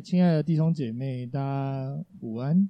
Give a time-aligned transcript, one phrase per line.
[0.00, 2.68] 亲爱的弟兄姐妹，大家午安。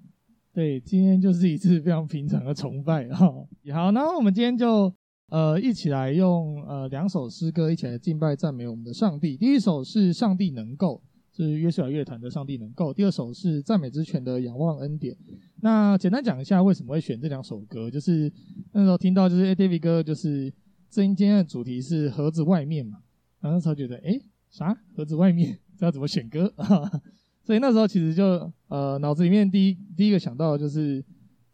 [0.52, 3.27] 对，今天就是一次非常平常的崇拜哈。
[3.73, 4.93] 好，那我们今天就
[5.29, 9.37] 呃一起来用呃两首诗歌一起来敬拜赞美我们的上帝。
[9.37, 11.02] 第一首是上帝能够，
[11.32, 12.95] 是约瑟乐团的上帝能够。
[12.95, 15.16] 第二首是赞美之泉的仰望恩典。
[15.61, 18.32] 那简单讲一下为什么会选这两首歌，就是
[18.72, 20.52] 那时候听到就是 A David 哥就是
[20.88, 22.98] 今天的主题是盒子外面嘛，
[23.41, 25.59] 然后那时候觉得诶啥盒子外面？
[25.77, 26.52] 知道怎么选歌，
[27.43, 31.05] 所以那时候其实就呃脑子里面第一第一个想到的就是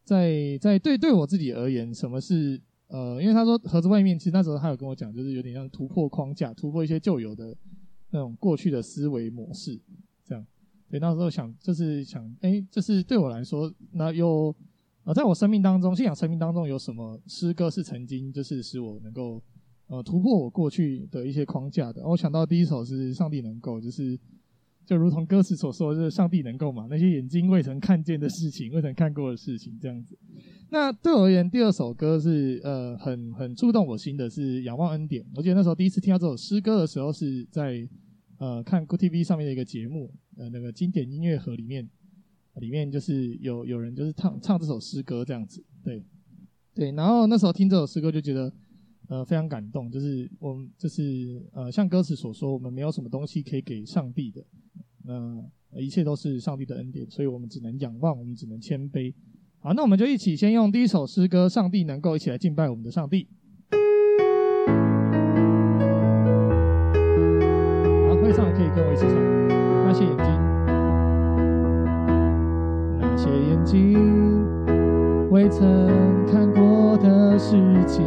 [0.05, 7.56] 在在对对我自己而言，什么是呃，因为他说盒子外面，其实那时候他有跟我讲，就是有点像突破框架，突破一些旧有的
[8.10, 9.80] 那种过去的思维模式，
[10.24, 10.46] 这样。
[10.88, 14.55] 所以那时候想就是想，哎，就是对我来说，那有
[15.05, 19.43] 呃，在我生命当中，信仰生命当中有什么诗歌是曾经就是使我能够。
[19.91, 22.07] 呃，突破我过去的一些框架的。
[22.07, 24.16] 我想到第一首是上帝能够，就是
[24.87, 30.16] 就如同歌词所说，就是上帝能够嘛，那些眼睛未曾看见的事情，未曾看过的事情，这样子。
[30.71, 35.27] 那对我而言，第二首歌是呃很很触动我心的，是仰望恩典。
[35.35, 37.85] 我记得那时候第一次听到这首诗歌的时候，是在
[38.38, 41.91] 呃看 Good TV 上面的一个节目，呃那个经典音乐盒里面，
[42.60, 46.04] 里面就是有有人就是唱唱这首诗歌这样子，对
[46.73, 46.93] 对。
[46.93, 48.52] 然后那时候听这首诗歌就觉得。
[49.11, 54.41] 呃，非常感动，就是我们就是呃，像歌词所说，我们没有什么东西可以给上帝的，
[55.05, 55.45] 那、
[55.80, 59.13] 一切都是上帝的恩典，所以我们只能仰望，我们只能谦卑。
[59.59, 63.27] 好，那我们就一起先用第一首诗歌《上帝能够》一起来敬拜我们的上帝。
[68.09, 69.12] 好，会唱的可以跟我一起唱。
[69.87, 70.27] 那些眼睛，
[73.00, 73.99] 那些眼睛
[75.33, 75.66] 未曾
[76.27, 77.56] 看过的事
[77.88, 78.05] 情。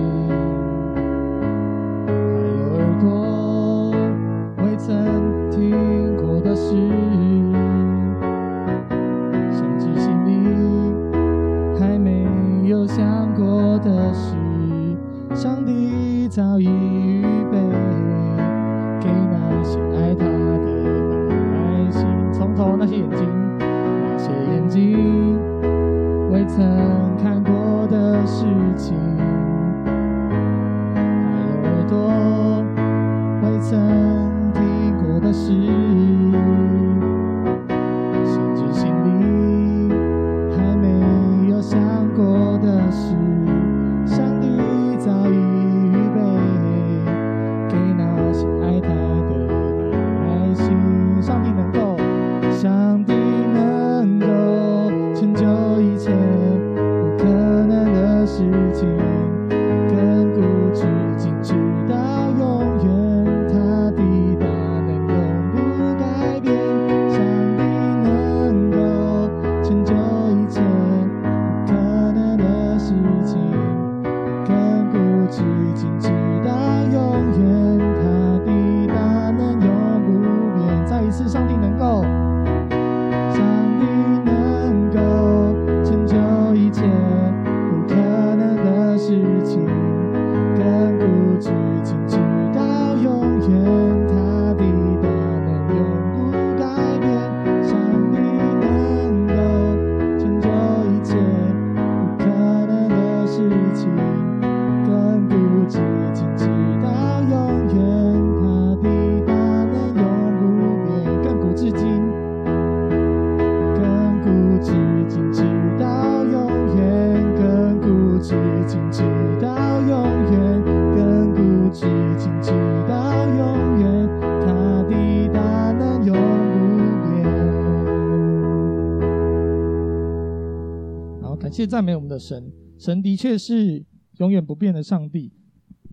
[131.73, 133.83] 赞美我们的神，神的确是
[134.19, 135.31] 永远不变的上帝。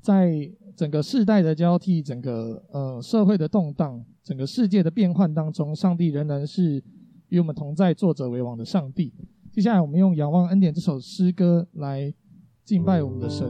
[0.02, 0.46] 在
[0.76, 6.84] 整个世代的交替、整个呃社会的动荡、整个世界的变换当中，上帝仍然是
[7.30, 9.10] 与我们同在、作者为王的上帝。
[9.50, 12.12] 接下来，我们用《仰望恩典》这首诗歌来
[12.62, 13.48] 敬拜我们的神。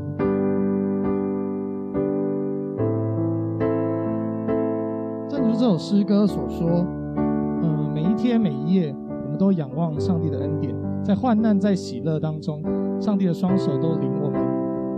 [5.29, 8.95] 正如这首诗歌所说，嗯、每一天、每一夜，
[9.25, 10.80] 我们都仰望上帝的恩典。
[11.11, 12.63] 在患难、在喜乐当中，
[13.01, 14.41] 上帝的双手都领我们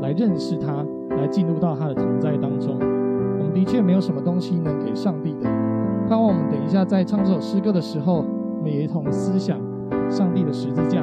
[0.03, 0.85] 来认识他，
[1.17, 2.77] 来进入到他的同在当中。
[3.39, 5.49] 我们的确没有什么东西能给上帝的。
[6.07, 8.27] 盼望我们等一下在唱这首诗歌的时候，
[8.59, 9.59] 我们也一同思想
[10.11, 11.03] 上帝的十字架，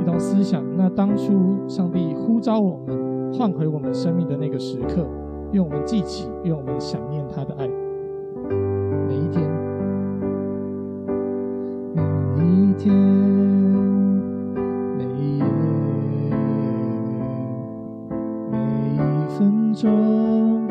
[0.00, 5.06] 一同思想那当初上帝呼召我们、唤回我们生命的那个时刻，
[5.52, 7.68] 愿我们记起，愿我们想念他的爱。
[9.06, 9.48] 每一天，
[12.34, 12.92] 每一天
[15.18, 15.44] 夜，
[18.50, 18.56] 每
[18.94, 18.96] 一
[19.36, 20.67] 分钟。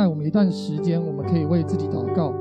[0.00, 2.32] 在我们一段时间，我们可以为自己祷告。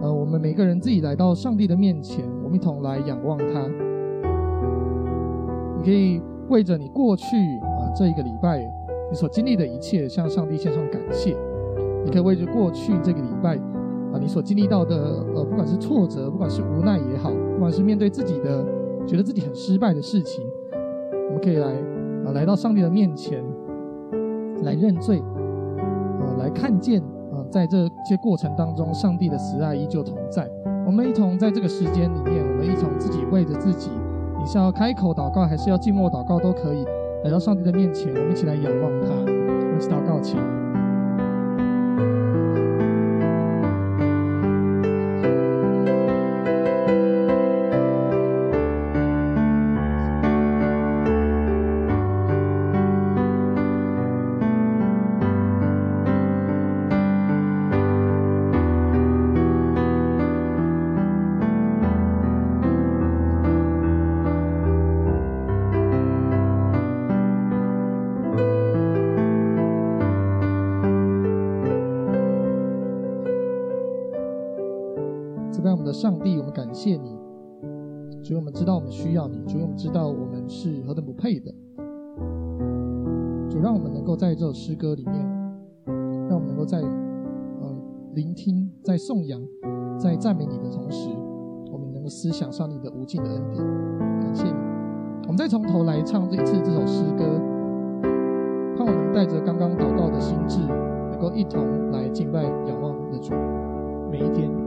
[0.00, 3.66] 呃，我们每个人自己来到上帝的面前，我们一同来仰望他。
[5.76, 8.60] 你可以为着你过去啊这一个礼拜
[9.10, 11.36] 你所经历的一切，向上帝献上感谢。
[12.04, 13.56] 你可以为着过去这个礼拜
[14.12, 14.96] 啊你所经历到的
[15.34, 18.64] 呃，不管是挫折，不管是无奈也好，不管是面对自己的
[19.04, 20.44] 觉得自己很失败的事情，
[21.26, 21.72] 我们可以来
[22.24, 23.44] 啊来到上帝的面前
[24.62, 25.20] 来认罪。
[26.54, 27.00] 看见
[27.32, 30.48] 啊，在这些过程当中，上帝的慈爱依旧同在。
[30.86, 33.90] 我们一同在这个时间里面，我们一同自己为着自己，
[34.38, 36.84] 你是要开口祷告，还是要静默祷告都可以，
[37.24, 40.38] 来到上帝的面前，我们一起来仰望他，我们一起祷告，请。
[90.34, 91.10] 赞美你的同时，
[91.70, 93.64] 我们能够思想上你的无尽的恩典。
[94.20, 94.58] 感谢你，
[95.22, 97.24] 我们再从头来唱这一次这首诗歌，
[98.76, 103.32] 盼我们带着刚刚祷告的心智，能够一同来敬拜、仰望的主，
[104.10, 104.63] 每一天。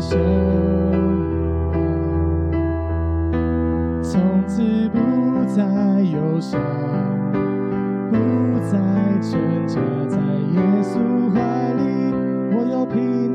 [0.00, 0.18] 生，
[4.02, 4.98] 从此不
[5.46, 5.62] 再
[6.02, 6.60] 忧伤，
[8.10, 8.16] 不
[8.70, 8.78] 再
[9.20, 10.98] 挣扎，在耶稣
[11.34, 11.40] 怀
[11.74, 11.82] 里，
[12.54, 13.27] 我要平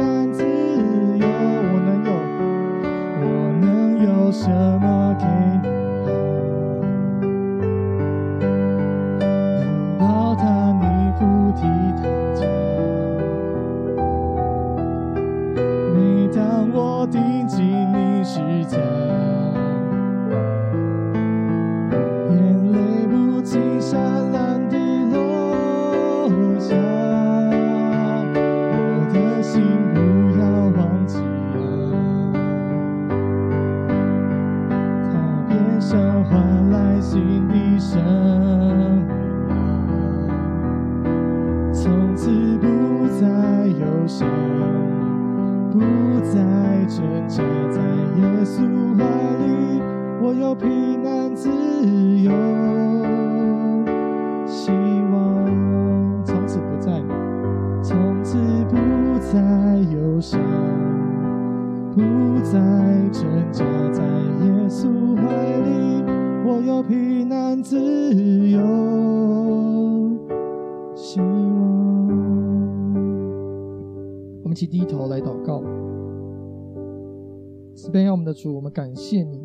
[78.44, 79.38] 主，我们感谢你。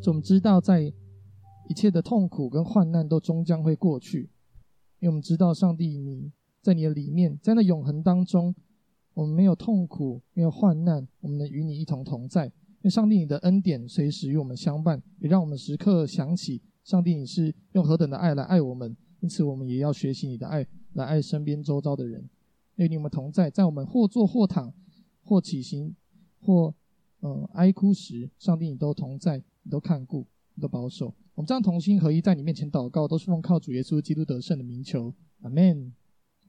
[0.00, 0.82] 主，我们知道在
[1.68, 4.30] 一切的痛苦跟患难都终将会过去，
[5.00, 6.30] 因为我们知道上帝你
[6.62, 8.54] 在你的里面，在那永恒当中，
[9.14, 12.46] 我们没有痛苦，没有患难，我们能与你一同同在。
[12.46, 18.96] 因为上帝你的恩典随时与我们相伴，也让我们时刻想起上帝你是用何等的爱来爱我们。
[19.18, 22.30] 因此，我们也要学习你的爱来爱身边周遭的人。
[22.76, 24.72] 与你们同在，在我们或坐或躺，
[25.24, 25.96] 或起行，
[26.40, 26.72] 或。
[27.24, 31.06] 呃，哀哭时，上帝你都同在，你都看顾，你都保守。
[31.34, 35.94] 我们这样同心合一，在你面前祷告，都是奉靠主耶稣基督得胜的名求，阿门。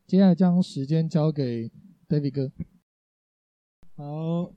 [0.05, 1.72] 接下来将时间交给
[2.10, 2.51] David 哥。
[3.96, 4.53] 好，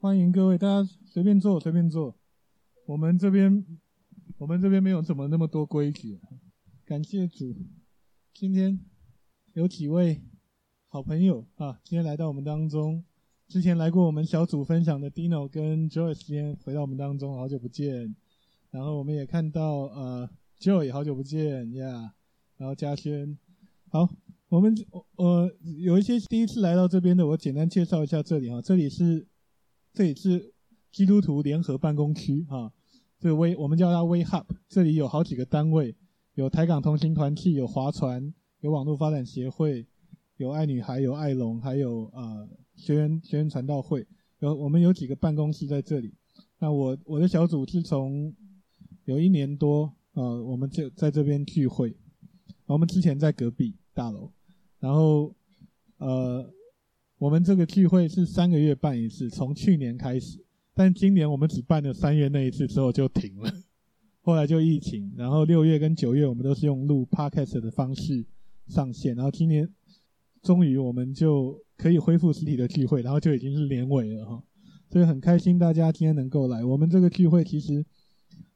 [0.00, 2.16] 欢迎各位，大家随便坐，随便坐。
[2.86, 3.64] 我们这边，
[4.38, 6.18] 我们这边没有怎么那么多规矩。
[6.84, 7.54] 感谢主，
[8.32, 8.80] 今天
[9.52, 10.20] 有几位
[10.88, 13.04] 好朋友啊，今天来到我们当中。
[13.46, 18.16] 之前来过我们小组分享的 Dino 跟 Joyce 今天回到我们当中，好久不见。
[18.70, 21.86] 然后我们也看到呃 Joy 好久不见呀。
[21.86, 22.10] Yeah,
[22.56, 23.38] 然后嘉轩，
[23.90, 24.08] 好，
[24.48, 24.74] 我们
[25.16, 25.50] 呃
[25.82, 28.60] 有一些第一次来到这边的，我简单介绍一下这里哈。
[28.62, 29.26] 这里是
[29.92, 30.52] 这里是
[30.90, 32.72] 基督徒联合办公区哈。
[33.20, 35.94] 这个微我们叫它微 Hub，这里有好几个单位，
[36.34, 39.86] 有台港同心团契，有划船，有网络发展协会，
[40.38, 42.48] 有爱女孩，有爱龙，还有呃。
[42.84, 44.06] 学员学员传道会
[44.40, 46.12] 有我们有几个办公室在这里。
[46.58, 48.34] 那我我的小组是从
[49.06, 51.96] 有一年多呃，我们就在这边聚会。
[52.66, 54.30] 我们之前在隔壁大楼，
[54.80, 55.34] 然后
[55.98, 56.52] 呃，
[57.18, 60.44] 我们这个聚会是三个月办一次，从去年开始。
[60.74, 63.52] 但今年我们只办了三月那一次之后就停了，
[64.22, 65.12] 后来就疫情。
[65.16, 68.24] 然后六月跟九月我们都是用录 Podcast 的方式
[68.68, 69.68] 上线，然后今年
[70.44, 71.58] 终于我们就。
[71.76, 74.40] 可以恢复实体的聚会，然后就已经是年尾了哈，
[74.88, 76.64] 所以很开心大家今天能够来。
[76.64, 77.84] 我们这个聚会其实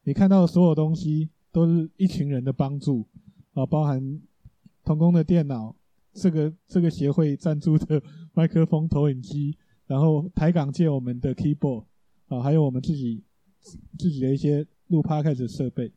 [0.05, 3.05] 你看到的所有东西都是一群人的帮助
[3.55, 4.21] 啊，包含
[4.85, 5.75] 同工的电脑，
[6.13, 8.01] 这个这个协会赞助的
[8.35, 11.85] 麦克风、投影机，然后台港借我们的 keyboard
[12.29, 13.25] 啊，还有我们自己
[13.99, 15.93] 自己的一些录 p 开始设备，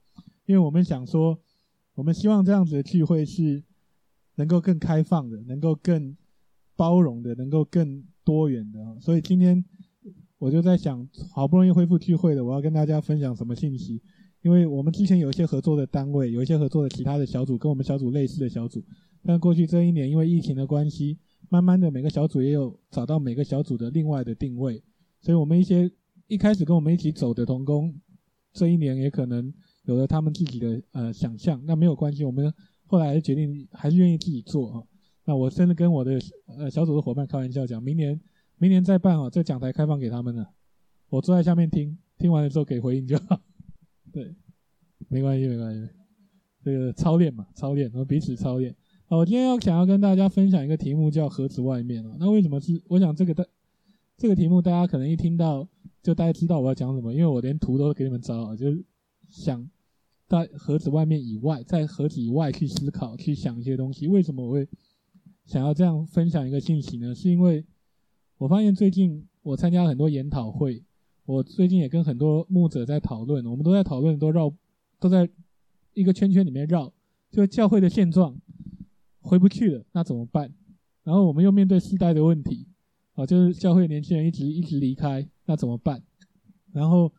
[0.48, 1.40] 因为我们想说，
[1.94, 3.64] 我们希望这样子的聚会是
[4.42, 6.16] 能够更开放的，能够更。
[6.78, 9.64] 包容的，能够更多元的，所以今天
[10.40, 14.02] 我就在想，好不容易恢复聚会了，我要跟大家分享什么信息？
[14.42, 18.84] 因为我们之前有一些合作的单位，有一些合作的其他的小组，跟我们小组类似的小组，
[19.24, 21.20] 但过去这一年因为疫情的关系，
[21.50, 24.82] 慢慢的每个小组也有找到每个小组的另外的定位，
[25.20, 25.92] 所以我们一些
[26.26, 27.94] 一开始跟我们一起走的同工，
[28.54, 32.52] 这一年也可能有了他们自己的呃想象，那没有关系，我们
[32.92, 34.84] 后来决定还是愿意自己做啊。
[35.24, 38.20] 那我甚至跟我的呃小组的伙伴开玩笑讲，明年
[38.58, 40.46] 明年再办啊，这讲台开放给他们了，
[41.08, 43.40] 我坐在下面听，听完了之后给回应就好。
[44.12, 44.36] 对，
[45.08, 45.88] 没关系没关系，
[46.66, 48.76] 这个操练嘛，操练，我们彼此操练。
[49.06, 52.18] 好，我今天要想要跟大家分享一个题目叫盒子外面啊。
[52.20, 52.82] 那为什么是？
[52.90, 53.48] 我想这个的
[54.18, 55.66] 这个题目大家可能一听到
[56.04, 58.84] 就大家知道我要讲什么，因为我连图都给你们找好，就是
[59.30, 59.66] 想。
[60.32, 64.08] 在盒子外面以外，在盒子以外去思考、去想一些东西。
[64.08, 64.66] 为什么我会
[65.44, 67.14] 想要这样分享一个信息呢？
[67.14, 67.66] 是因为
[68.38, 70.82] 我发现最近我参加很多研讨会，
[71.26, 74.54] 我最近也跟很多牧者在讨论，我们都在讨论，都绕，
[75.02, 75.30] 都在
[75.94, 76.94] 一个圈圈里面绕，
[77.30, 78.40] 就教会的现状
[79.20, 80.54] 回不去了，那怎么办？
[81.04, 82.68] 然后我们又面对世代的问题，
[83.16, 86.02] 啊，就是教会年轻人一直一直离开，那怎么办？
[86.72, 87.12] 然后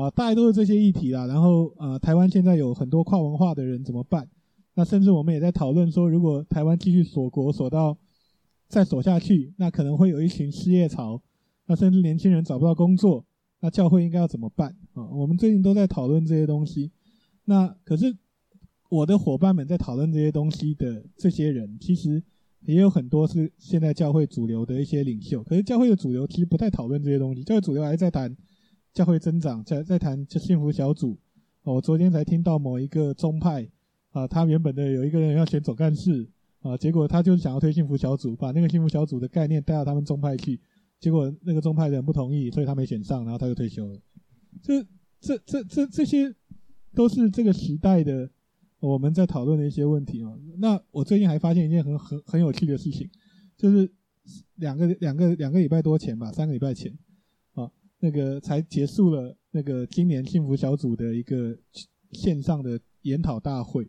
[0.00, 1.26] 啊，大概都是这些议题啦。
[1.26, 4.28] 然后呃，台湾现在有很多跨文化的人怎么办？
[4.74, 7.96] 那甚至我们也在讨论说，如果台湾继续锁国锁到
[8.68, 11.20] 再锁下去，那可能会有一群失业潮，
[11.66, 13.24] 那甚至年轻人找不到工作，
[13.60, 14.76] 那教会应该要怎么办？
[14.94, 16.90] 啊，我们最近都在讨论这些东西。
[17.44, 18.16] 那可是
[18.88, 22.22] 我的伙伴们在讨论这些东西的这些人，其实。
[22.66, 27.42] 也有很多是现在教会主流的一些领袖，可是教会的主流其实不太讨论这些东西。
[27.42, 28.36] 教会主流还是在谈
[28.92, 31.18] 教会增长，在在谈这幸福小组。
[31.62, 33.68] 我昨天才听到某一个宗派
[34.10, 36.28] 啊，他原本的有一个人要选总干事
[36.60, 40.60] 啊，结果他就是想要推幸福小组，把那个幸福小组的概念带到他们宗派去，
[40.98, 44.00] 结果那个宗派的人不同意，所以他没选上，然后他就退休了。
[44.62, 44.82] 这
[45.20, 46.34] 这这这这些
[46.94, 48.30] 都是这个时代的。
[48.80, 53.06] 我们在讨论的一些问题啊，那我最近还发现一件很很很有趣的事情，
[53.54, 53.92] 就是
[54.54, 56.90] 两个两个两个礼拜多前吧，三个礼拜前，
[58.00, 61.56] 那个才结束了那个今年幸福小组的一个
[62.12, 63.88] 线上的研讨大会，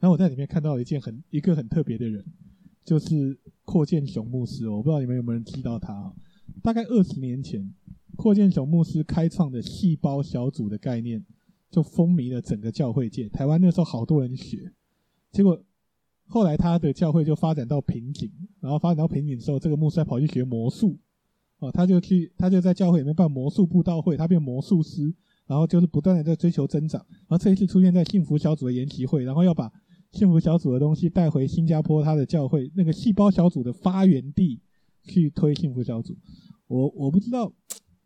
[0.00, 2.24] 然后我在里面看到一件很一个很特别的人，
[2.84, 6.12] 就是扩建雄牧师，我不知道你们有没有人知道他啊？
[6.62, 7.72] 大概二十年前，
[8.16, 11.24] 扩建雄牧师开创的细胞小组的概念。
[11.70, 14.72] 就风靡了整个教会界，台湾那时候好多人学，
[15.30, 15.62] 结果
[16.26, 20.98] 后来他的教会就发展到瓶颈，然后发展到瓶颈的时候，这个牧师还跑去学魔术，
[21.60, 25.14] 哦，他就去，他就在教会里面办魔术布道会，他变魔术师，
[25.46, 29.70] 然后就是不断的在追求增长，然后这一次出现在幸福小组的研习会，然后要把
[30.12, 34.60] 幸福小组的东西带回新加坡他的教会那个细胞小组的发源地
[35.04, 36.16] 去推幸福小组，
[36.66, 37.52] 我我不知道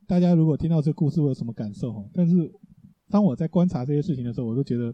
[0.07, 2.53] 大家如果听到这个故事会有什么感受哈，但是。
[3.11, 4.93] 当我在观察这些事情的时候，我都觉得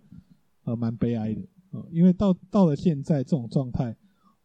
[0.64, 3.96] 呃蛮悲哀的、呃，因为到到了现在这种状态，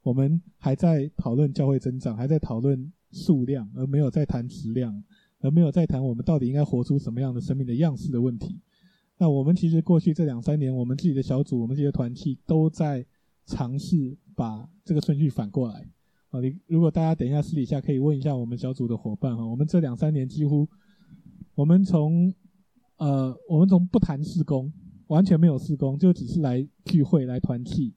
[0.04, 5.04] 我们还在讨论教会增长，还在讨论数量，而没有在谈质量，
[5.40, 8.60] 而没有在谈我们到底应该活出什么样的生命的样式的问题。
[9.18, 13.06] 那我们其实过去这两三年，我们自己的小组，我们这些团体都在
[13.46, 15.88] 尝试把这个顺序反过来
[16.32, 16.42] 啊。
[16.42, 20.68] 你如果大家等一下私底下可以问一下我们小组的伙伴哈，我们这两三年几乎
[21.56, 22.34] 我们从
[22.98, 24.72] 呃，我们从不谈施工，
[25.08, 27.94] 完全没有施工，就只是来聚会、来团契。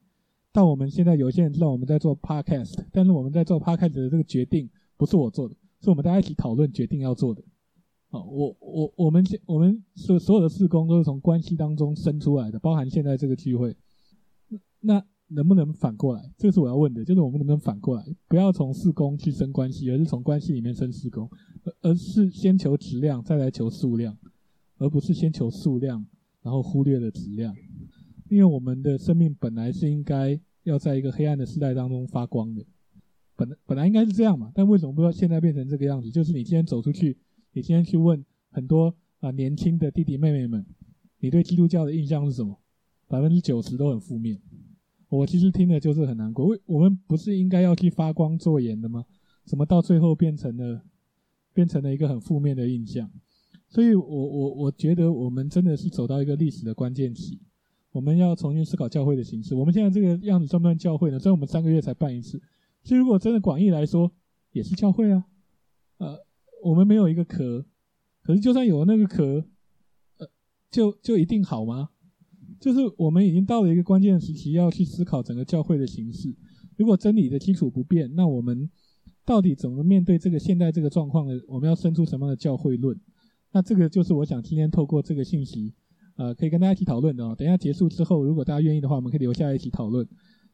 [0.52, 7.42] 到我们现在有些人知道我们在做 podcast，但是我们在做 podcast 的这个决定不是我做的，是我们大家一起讨论决定要做的。
[8.10, 13.74] 啊，我我我们我们所所有的事工都是从关系当中生出来的，包含现在这个聚会。
[14.80, 16.30] 那能不能反过来？
[16.36, 21.30] 这是我要问的，就是我们能不能反过来，不要从事工去生关系，而是从关系里面生事工，
[21.64, 24.18] 而而是先求质量，再来求数量。
[24.80, 26.06] 而不是先求数量，
[26.40, 27.52] 然后忽略了质量，
[28.30, 32.64] 因为我们的生命本来是应该要在一个黑暗的时代当中发光的，
[33.38, 36.10] 本本来应该是这样嘛，但为什么不知道现在变成这个样子？
[36.10, 37.16] 就是你今天走出去，
[37.52, 40.66] 你今天去问很多啊年轻的弟弟妹妹们，
[41.20, 42.58] 你对基督教的印象是什么？
[43.06, 44.40] 百分之九十都很负面。
[45.08, 46.46] 我其实听了就是很难过。
[46.46, 49.04] 为我们不是应该要去发光作盐的吗？
[49.44, 50.82] 怎么到最后变成了
[51.54, 53.08] 变成了一个很负面的印象？
[53.68, 57.38] 所以我，我我我觉得我们真的是走到一个历史的关键期，
[57.92, 59.54] 我们要重新思考教会的形式。
[59.54, 61.18] 我们现在这个样子算不算教会呢？
[61.18, 62.40] 虽然我们三个月才办一次，
[62.82, 64.12] 其实如果真的广义来说，
[64.52, 65.24] 也是教会啊。
[65.98, 66.18] 呃，
[66.62, 67.66] 我们没有一个壳，
[68.22, 69.44] 可是就算有了那个壳，
[70.18, 70.28] 呃，
[70.70, 71.90] 就就一定好吗？
[72.60, 76.34] 就是我们已经到了一个关键时期，要去思考整个教会的形式。
[76.76, 78.70] 如果真理的基础不变，那我们
[79.24, 81.40] 到底怎么面对这个现在这个状况呢？
[81.46, 82.98] 我们要生出什么样的教会论？
[83.52, 85.74] 那这个就是我想今天透过这个信息，
[86.16, 87.34] 呃，可以跟大家一起讨论的哦。
[87.36, 90.06] 等一下结束之后，如果大家愿意的话，我们可以留下来一起讨论。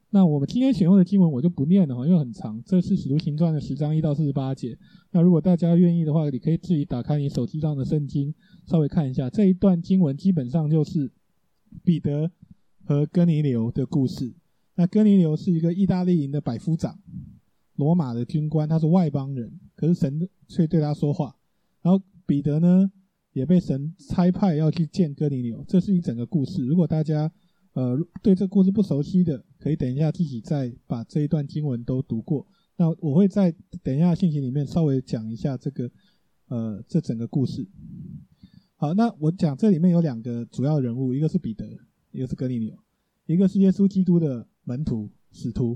[0.09, 2.61] 那我们今天选用的经文我就不念了哈，因为很长。
[2.65, 4.77] 这是《使徒行传》的十章一到四十八节。
[5.11, 8.33] 那如果大家愿意的话，你可以自己打开你手机上的圣经，
[8.65, 11.11] 稍微看一下这一段经文，基本上就是
[11.83, 12.31] 彼得
[12.83, 14.33] 和哥尼流的故事。
[14.75, 16.99] 那哥尼流是一个意大利营的百夫长，
[17.75, 21.35] 罗马的军官，他是外邦人，可是神却对他说话，
[21.81, 22.03] 然后。
[22.27, 22.91] 彼得呢，
[23.33, 26.65] 也被神差派要去见哥尼流，这是一整个故事。
[26.65, 27.31] 如果大家
[27.73, 32.45] 呃对这故事不熟悉的，可以等一下自己再把这一段经文都读过。
[32.77, 33.51] 那我会在
[33.81, 35.89] 等一下信息里面稍微讲一下这个
[36.49, 37.67] 呃这整个故事。
[38.75, 41.65] 好，那我讲这里面有两个主要人物，一个是彼得，
[42.11, 42.77] 一个是哥尼流，
[43.25, 45.75] 一个是耶稣基督的门徒使徒，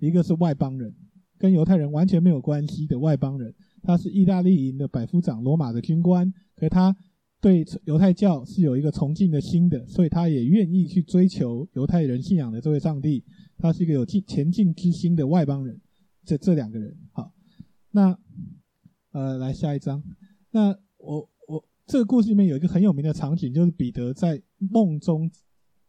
[0.00, 0.92] 一个是外邦人，
[1.38, 3.54] 跟犹太人完全没有关系的外邦人。
[3.82, 6.96] 他是意大利营的百夫长，罗马的军官，可是他
[7.40, 13.24] 对犹太教是有一个崇敬的心的，所以他也愿意去追求犹太人信仰的这位上帝。
[13.58, 15.80] 他是一个有进前进之心的外邦人。
[16.24, 17.32] 这这两个人，好，
[17.90, 18.18] 那
[19.12, 20.02] 呃，来下一章。
[20.50, 25.30] 那我我这个故事里面有一个很有名的场景，就是彼得在梦中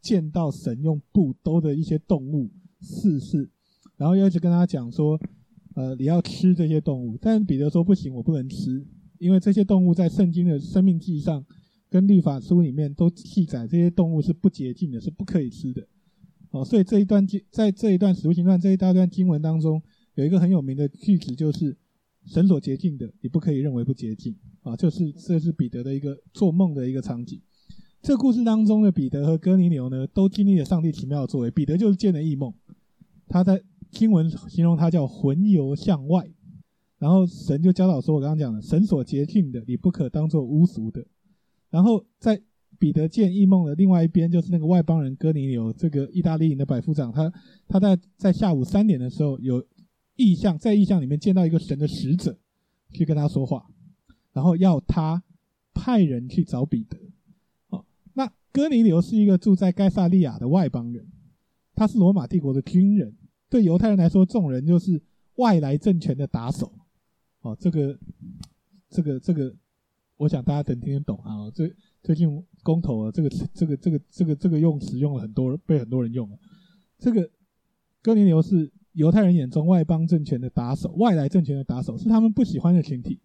[0.02, 2.50] 见到神用布兜的一些动物
[2.82, 3.50] 试试，
[3.98, 5.20] 然后又一直跟他讲说。
[5.76, 8.86] 呃，你要吃这些动物，但彼得说不行，我不能吃，
[9.20, 11.46] 因为这些动物在圣经的生命记上
[11.90, 15.88] 跟律法书里面都记载，这些动物是不洁净的，是不可以吃的。
[16.50, 19.80] 哦，所以这一段经在这一段使徒行传这一大段经文当中，
[20.16, 21.78] 有一个很有名的句子，就是
[22.26, 24.36] 神所洁净的，你不可以认为不洁净。
[24.62, 27.40] 啊，就是这是彼得的一个做梦的一个场景。
[28.02, 31.52] 这故事当中的彼得和哥尼流呢，都经历了上帝奇妙的作为。
[31.52, 32.54] 彼得就是见了异梦，
[33.28, 33.62] 他在。
[33.92, 36.32] 经文形容他叫魂游向外，
[37.00, 41.04] 然后神就教导说：“我刚刚讲的，神所洁净的，你不可当作污俗的。”
[41.72, 42.42] 然后在
[42.78, 47.32] 彼得见异梦的另外一边，就是那个外邦人哥尼流，这个意大利营的百夫长，他
[47.68, 49.66] 他在在下午三点的时候有
[50.18, 52.38] 异象，在异象里面见到一个神的使者
[52.92, 53.66] 去跟他说话，
[54.34, 55.24] 然后要他
[55.74, 56.98] 派人去找彼得。
[57.70, 61.08] 哦，那哥尼流是一个住在该撒利亚的外邦人，
[61.76, 63.16] 他是罗马帝国的军人。
[63.50, 65.02] 对犹太人来说，这种人就是
[65.36, 66.74] 外来政权的打手。
[67.42, 67.98] 哦，这个，
[68.90, 69.56] 这个，这个，
[70.18, 71.50] 我想大家等听得懂啊。
[71.52, 76.38] 最最近公投啊，这个，这个，这个，这个，这个用词用了很多，被很多人用了。
[76.98, 77.30] 这个
[78.02, 83.20] 哥尼流是犹太人眼中外邦政权的打手，外来政权的打手，是他们不喜欢的群体。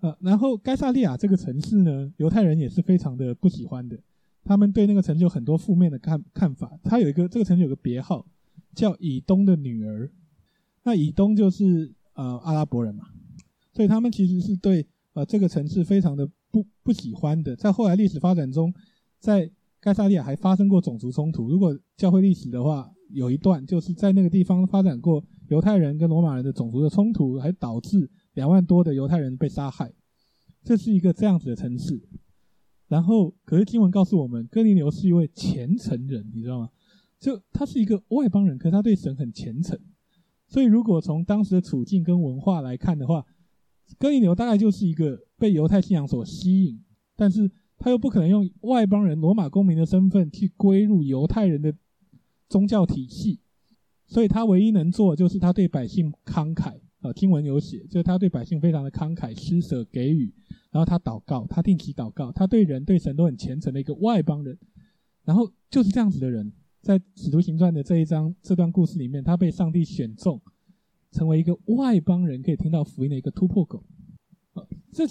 [0.00, 3.98] 呃，然后该萨利亚这个城市呢，犹太人也是非常的不喜欢的，
[4.44, 6.78] 他们对那个城市有很多负面的看看法。
[6.84, 8.26] 他有一个这个城市有个别号。
[8.74, 10.08] 叫以东的女儿，
[10.84, 13.08] 那以东就是呃阿拉伯人嘛，
[13.78, 17.54] 所以他们其实是对呃这个城市非常的不不喜欢的。
[17.54, 18.74] 在后来历史发展中，
[19.20, 21.48] 在盖萨利亚还发生过种族冲突。
[21.48, 29.92] 如果教会历史的话，有一段就是在那个地方发展过犹太人跟罗马人的种族的冲突，还导致两万多的犹太人被杀害。
[30.64, 32.02] 这是一个这样子的城市。
[32.88, 36.68] 然后，可是经文告诉我们，哥尼流是一位虔诚人，你知道吗？
[37.20, 39.78] 就他是一个外邦人，可是他对神很虔诚，
[40.48, 43.24] 所以如果从当时的处境跟文化来看的话，
[43.98, 46.80] 哥尼流大概就是一个被犹太信仰所吸引，
[47.16, 51.74] 但是他又不可能用外邦人罗马公民的身份去归入犹太人的
[52.48, 53.40] 宗教体系，
[54.06, 60.34] 所以他唯一能做就是他对百姓慷慨啊，经文有写，就是他对百姓非常的慷慨施舍给予，
[60.70, 64.58] 然后他祷告，他定期祷告，他对人对神都很虔诚的一个外邦人，
[65.24, 66.52] 然后就是这样子的人。
[66.80, 70.40] 在《使徒行传》的这一章这段故事里面，他被上帝选中，
[71.10, 73.82] 成为一个外邦人可以听到福音的一个突破口。
[74.54, 75.04] 啊，这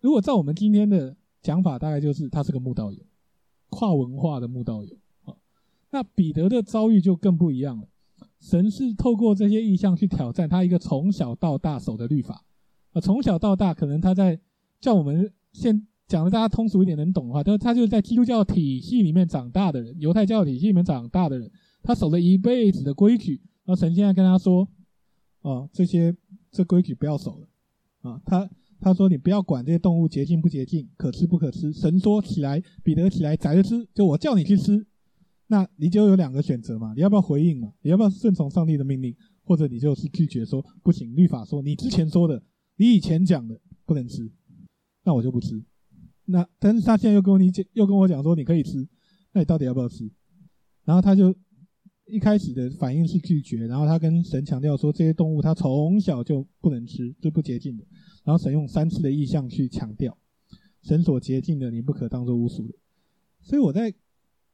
[0.00, 2.98] 如果照我们今天的讲法，大概就是他是个慕道友，
[3.70, 4.96] 跨文化的慕道友。
[5.24, 5.34] 啊，
[5.90, 7.88] 那彼得的遭遇就更不一样了。
[8.40, 12.44] 神是透过这些意象去挑战他一个从小到大守的律法。
[12.92, 14.40] 啊，从小到大，可能他在
[14.80, 15.86] 叫我们现。
[16.08, 21.50] 讲的大家通俗一点能懂的话，他他就是在基督教体系里面长大的人，犹太教体系里面长大的人，
[21.82, 23.40] 他守了一辈子的规矩。
[23.64, 24.68] 然后神现在跟他说
[25.42, 26.16] ：“哦，这些
[26.50, 27.48] 这规矩不要守了。”
[28.02, 28.50] 啊，他
[28.80, 34.84] 他说：“你不要管这些动物洁净不洁净，可吃不可吃。”神说：“起来，彼得起来宰了吃。”就我叫你去吃，
[35.46, 37.72] 那你就有两个选择嘛，你要不要回应嘛？
[37.82, 41.14] 你要不要顺从上帝的命令，或者你就是拒绝说不行？
[41.14, 42.42] 律法说你之前说的，
[42.76, 44.28] 你以前讲的不能吃，
[45.04, 45.64] 那我就不吃。
[46.24, 48.88] 那但是他现在又跟我你讲，又跟我讲说你可以吃，
[49.32, 50.10] 那你到底要不要吃？
[50.84, 51.32] 然后他就
[52.12, 57.82] 一开始的反应是拒绝，然后他跟神强调说这些动物他从小就不能吃，是不洁净的。
[58.22, 60.14] 然后神用三次的意象去强调，
[60.82, 62.74] 神所洁净的你不可当做污俗的。
[63.40, 63.94] 所以我在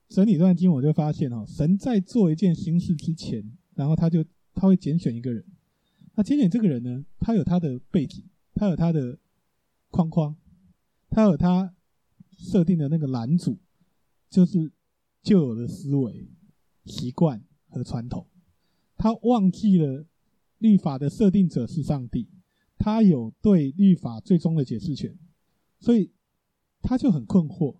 [0.08, 3.44] 整理这段经，我就发现哈，神在做一件新事之前，
[3.74, 5.44] 然后他就他会拣选一个人，
[6.14, 9.18] 那拣选这个人呢，他有他的背景，他有他的
[9.90, 10.36] 框框。
[11.10, 11.74] 他有他
[12.36, 13.58] 设定的那个拦阻，
[14.30, 14.70] 就是
[15.22, 16.28] 旧有的思维、
[16.84, 18.26] 习惯和传统。
[18.96, 20.04] 他忘记了
[20.58, 22.28] 律法的设定者是上帝，
[22.76, 25.16] 他有对律法最终的解释权，
[25.78, 26.10] 所以
[26.82, 27.76] 他就很困惑。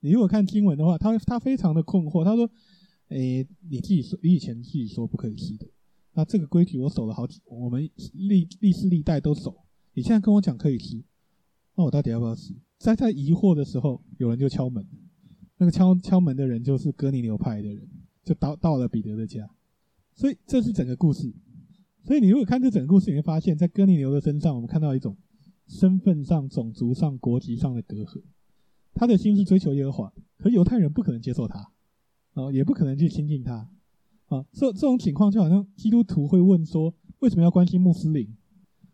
[0.00, 2.24] 你如果看经文的话，他他非常的困惑。
[2.24, 2.50] 他说
[3.08, 5.66] ：“诶，你自己说，你以前自己说不可以吃的，
[6.14, 11.02] 那这个规矩我守了好几，我们历历世历代都守，你现在跟我讲可以吃。”
[11.74, 12.54] 那我到底要不要吃？
[12.76, 14.86] 在他疑惑的时候，有人就敲门。
[15.56, 17.88] 那个敲敲门的人就是哥尼流派的人，
[18.24, 19.48] 就到到了彼得的家。
[20.14, 21.32] 所以这是整个故事。
[22.04, 25.16] 所以你如果看这整个故事，你会发现在哥尼流的身上，我们看到一种
[25.68, 28.22] 身份上、种族上、国籍上的隔阂。
[28.94, 31.72] 他的心是追求耶和华，可犹太人不可能接受他，
[32.34, 33.70] 啊，也不可能去亲近他，
[34.26, 38.28] 啊，这这种情况就好像基督徒会问说：为什么要关心穆斯林？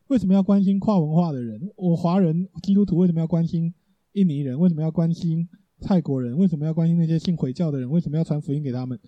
[0.06, 1.72] 为什么要关心跨文化的人？
[1.76, 3.74] 我华人基督徒为什么要关心
[4.12, 4.58] 印尼人？
[4.58, 5.48] 为什么要关心
[5.80, 6.36] 泰国人？
[6.36, 7.88] 为什么要关心那些信回教的人？
[7.90, 8.98] 为什么要传福音给他们？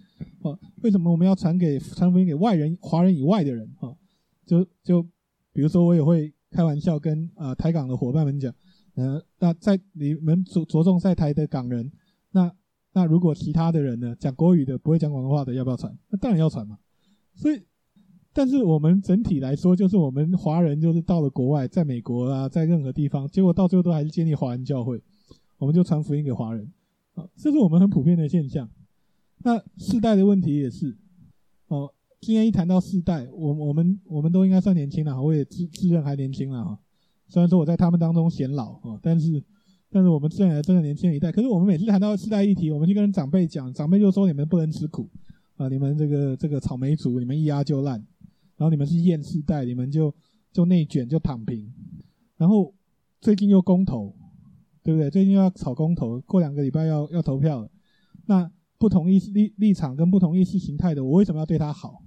[0.43, 3.69] 啊，为什么我们要传给传福音给外人、华人以外的人？
[3.81, 3.95] 啊，
[4.47, 5.03] 就就
[5.53, 8.55] 比如说，我也会开玩笑跟啊台港的伙伴们讲。
[8.95, 11.91] 呃，那在你们着着重在台的港人，
[12.33, 12.53] 那
[12.93, 15.97] 那如果其他的人呢，讲国语的不会讲广东话的，要不要传？
[16.09, 16.77] 那当然要传嘛。
[17.35, 17.63] 所以，
[18.33, 25.01] 但是我们整体来说，就是我们华人就是到了国外，在美国啊，在任何地方，结果到最后都还是建立华人教会，
[25.61, 26.67] 我们就传福音给华人，
[27.15, 28.67] 啊，这是我们很普遍的现象。
[29.45, 30.97] 那世代的问题也是，
[31.69, 36.79] 哦，今天一谈到世代，我我们我们都应该算年轻了，我也自自认还年轻了哈。
[37.29, 39.45] 虽然说我在他们当中显老啊，但是，
[39.91, 41.31] 但是我们自认还真的年轻一代。
[41.31, 45.07] 可是我们每次谈到世代议题，我们去跟长辈讲，长辈就说你们不能吃苦
[45.57, 47.99] 啊，你们这个这个草莓族，你们一压就烂，
[48.57, 50.15] 然后你们是厌世代，你们就
[50.53, 51.71] 就内卷就躺平。
[52.39, 52.73] 然后
[53.21, 54.15] 最近又公投，
[54.83, 55.11] 对不对？
[55.11, 57.71] 最近要炒公投，过两个礼拜要要投票了。
[58.27, 62.03] 那不同意立立场跟不同意识形态的，我为什么要对他好？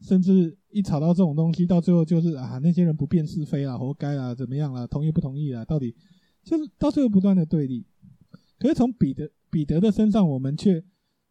[0.00, 5.96] 甚至一吵到这种东西，到最后就是啊，那些人不辨是非啊，活该啦，怎么样啊，同意不同意啊，到底
[6.42, 7.86] 就是到最后不断的对立。
[8.58, 10.84] 可是从彼得彼得的身上，我们却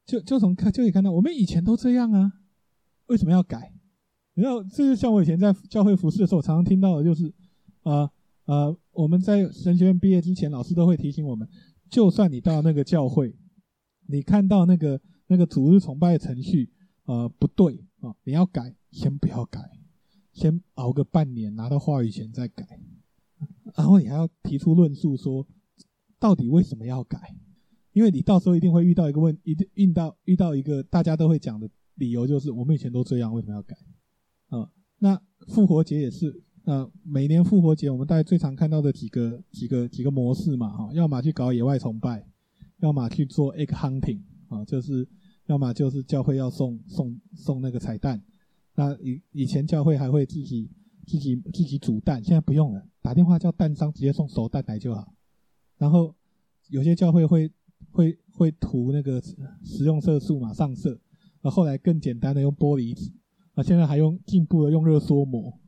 [0.07, 2.31] 就就从看就可以看到，我们以前都这样啊，
[3.07, 3.71] 为什么要改？
[4.33, 7.31] 你知道，这就像我以前在教会服侍的时候，常常听到的就是
[7.83, 8.09] 啊
[8.45, 11.47] 呃，我们在神学院毕业之前，老师都会提醒我们，
[11.89, 13.35] 就算你到那个教会，
[14.07, 16.71] 你看到那个那个主日崇拜的程序
[17.05, 17.85] 呃不对。
[18.03, 19.61] 啊，你要改，先不要改，
[20.33, 22.77] 先熬个半年，拿到话语权再改，
[23.77, 25.47] 然后你还要提出论述说，
[26.19, 27.33] 到底为什么要改？
[27.93, 33.77] 因为你到时候一定会遇到一个问，一定遇到遇到一个大家都会讲的理由，就是我们以前都这样，为什么要改？
[34.49, 42.25] 啊，那复活节也是，呃，每年复活节我们大概最常看到的几个几个几个模式嘛，哈，要么去搞野外崇拜，
[42.79, 45.07] 要么去做 egg hunting，啊，就是。
[45.47, 48.23] 要么就是教会要送送送那个彩蛋，
[48.75, 50.71] 那以以前教会还会自己
[51.05, 55.13] 自己自己煮蛋，现在不用了，打电话叫蛋商直接送熟蛋来就好。
[55.77, 56.15] 然后
[56.69, 57.51] 有些教会会
[57.91, 59.21] 会会涂那个
[59.65, 60.97] 食用色素嘛上色，
[61.41, 63.11] 那后来更简单的用玻璃纸，
[63.53, 65.59] 啊现在还用进步的用热缩膜，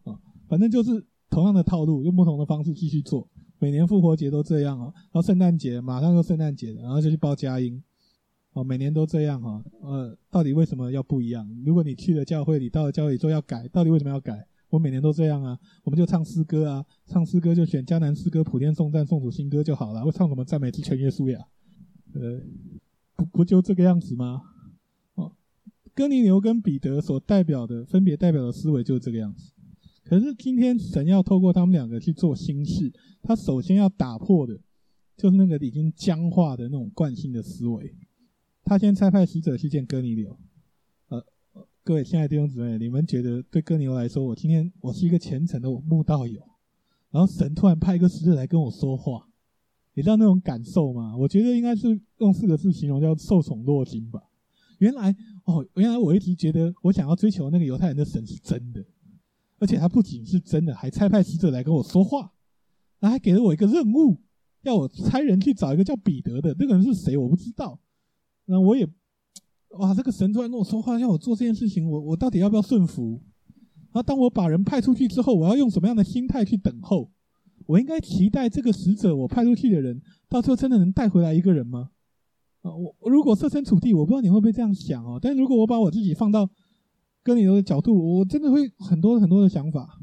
[0.56, 3.28] 反正就是同样的套路，用不同的方式继续做。
[3.60, 7.84] 每年复活节都这样啊，然后圣诞节马上就圣诞节了，然后就去报佳音。
[8.54, 11.46] 哦，每年都这样哈，呃，到底为什么要不一样？
[11.66, 14.48] 如果你去了教会，你到了教会里说要改，到底为什么要改？
[14.70, 20.06] 我每年都这样啊，我们就唱诗歌啊，唱诗歌就选迦南诗歌、普天颂赞、颂主新歌就好了。
[20.06, 21.46] 会唱什么赞美之泉耶稣呀？
[22.14, 22.40] 呃，
[23.18, 24.42] 不不就这个样子吗？
[25.16, 25.34] 哦，
[25.94, 29.52] 哥尼流跟彼得所代表的，分别代表的思维就是这个样子。
[30.08, 34.60] 可是今天神要透过他们两个去做新事，他首先要打破的，
[35.18, 37.92] 就是那个已经僵化的那种惯性的思维。
[38.64, 40.38] 他先差派使者去见哥尼流，
[41.10, 41.24] 呃，
[41.84, 46.40] 各位亲爱的弟兄姊妹，你们觉得对哥尼流来说，我今天我是一个虔诚的慕道友，
[47.10, 49.28] 然后神突然派一个使者来跟我说话，
[49.96, 51.16] 你知道那种感受吗？
[51.18, 54.22] 我觉得应该是用四个字形容，叫受宠若惊吧。
[54.80, 55.16] 原来
[55.46, 58.86] 哦，原来我一直觉得我想要追求那个犹太人的神是真的，
[59.60, 62.32] 而且他不仅是真的，还差派使者来跟我说话，
[63.00, 64.22] 然后还给了我一个任务，
[64.64, 67.80] 要我差人去找一个叫彼得的，那个人是谁我不知道。
[68.46, 68.88] 那我也，
[69.80, 69.94] 哇！
[69.94, 73.22] 这个神突然跟我说话，要我做这件事情，我我到底要不要顺服？
[73.92, 77.10] 然后当我把人派出去之后，我要用什么样的心态去等候？
[77.66, 81.90] 我应该期待这个使者我派出去的人，到最后真的能带回来一个人吗？
[82.62, 85.18] 啊，我如果设身处地，我不知道你会不会这样想哦。
[85.20, 86.48] 但如果我把我自己放到
[87.26, 90.00] 跟你的角度，我真的会很多很多的想法。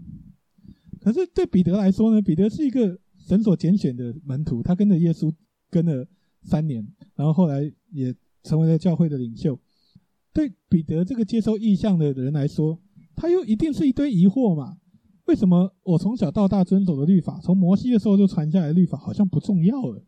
[1.01, 5.33] 可是对彼得来说呢，彼得是一个神所拣选的门徒，他跟着耶稣
[5.71, 6.07] 跟了
[6.43, 8.15] 三年，然后后来也。
[8.45, 9.57] 成为了教会的领袖，
[10.33, 12.77] 对彼得这个接受异象的人来说，
[13.15, 14.79] 他又一定是一堆疑惑嘛？
[15.27, 20.05] 为什么我从小到大遵守的律法，从摩西的时候就传下来的律法，好像不重要了？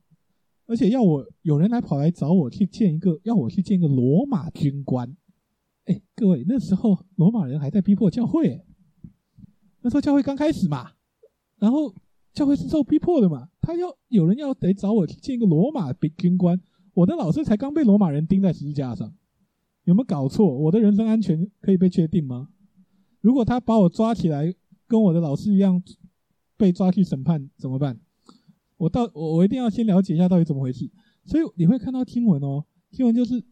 [0.67, 5.17] 而且要我有人来跑来找我去见一个，要我去见一个罗马军官。
[5.85, 8.65] 哎，各位，那时候罗马人还在逼迫教会，
[9.83, 10.93] 那时候教会刚开始嘛，
[11.59, 11.95] 然后
[12.33, 16.61] 教会是受逼迫的嘛，他要有人要得找我去见一个罗马兵军官。
[16.95, 19.13] 我的老师才刚被罗马人钉在十字架上，
[19.85, 20.57] 有没有搞错？
[20.57, 22.49] 我的人身安全可以被确定吗？
[23.21, 24.55] 如果他把我抓起来，
[24.87, 25.83] 跟我的老师一样
[26.57, 27.99] 被抓去审判，怎么办？
[28.77, 30.91] 我到我我一定要先了解一下到底怎么回事。
[31.25, 33.43] 所以你会看到经文哦，经文就是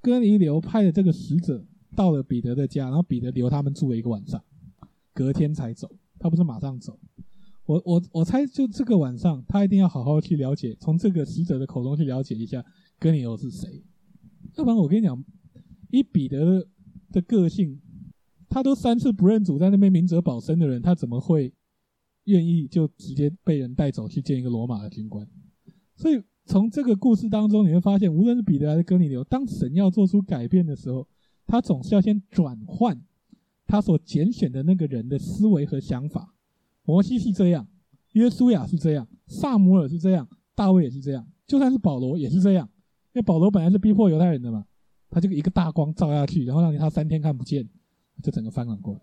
[0.00, 1.64] 哥尼流派的这个使者
[1.96, 4.42] 到了彼得的家，然后彼得留他们住了一个晚上，
[5.12, 6.98] 隔天才走，他不是马上走。
[7.66, 12.64] 我我我猜，就这个晚上，他一定要好好去了解，从这个使者的口中去了解一下
[12.98, 13.82] 哥尼流是谁。
[14.56, 15.22] 要不然我跟你讲，
[15.90, 16.66] 以彼得
[17.12, 17.78] 的个性，
[18.48, 21.52] 他都三次不认主，在那边明哲保身的人，他怎么会
[22.24, 25.28] 愿意就直接被人带走去见一个罗马的军官？
[25.94, 31.06] 所以从这个故事当中，你会发现，无论是彼得还是哥尼流，当神要做出改变的时候，
[31.46, 32.98] 他总是要先转换
[33.66, 36.34] 他所拣选的那个人的思维和想法。
[36.84, 37.68] 摩西是这样，
[38.12, 42.66] 约书亚是这样，撒母耳是这样，大卫也是这样，就算是保罗也是这样。
[43.12, 44.64] 因为保罗本来是逼迫犹太人的嘛，
[45.10, 47.68] 他就一个大光照下去，然后让他三天看不见，
[48.22, 49.00] 就整个翻转过来。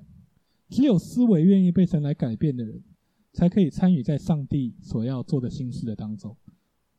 [0.70, 2.82] 只有思维愿意被神来改变的人，
[3.34, 6.36] 才可以参与在上帝所要做的新事的当中。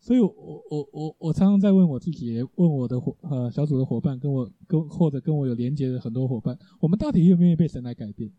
[0.07, 8.31] 所以我，我我我我常常在问我自己，问我的伙呃小组的伙伴，跟我跟或者跟我有连接的很多伙伴，我们到底愿不愿意被神来改变？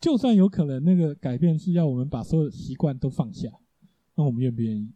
[0.00, 3.50] 就算有可能，那个改变是要我们把所有的习惯都放下，
[4.14, 4.92] 那我们愿不愿意？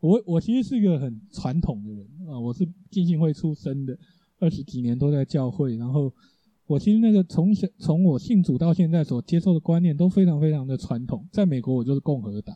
[0.00, 3.98] 我我其实是一个很传统的人啊，我是浸信会出身的，
[4.40, 6.12] 二十几年都在教会，然后
[6.66, 11.26] 我其实那个从小从我信主到现在所接受的观念都非常非常的传统。
[11.32, 12.54] 在美国，我就是共和党。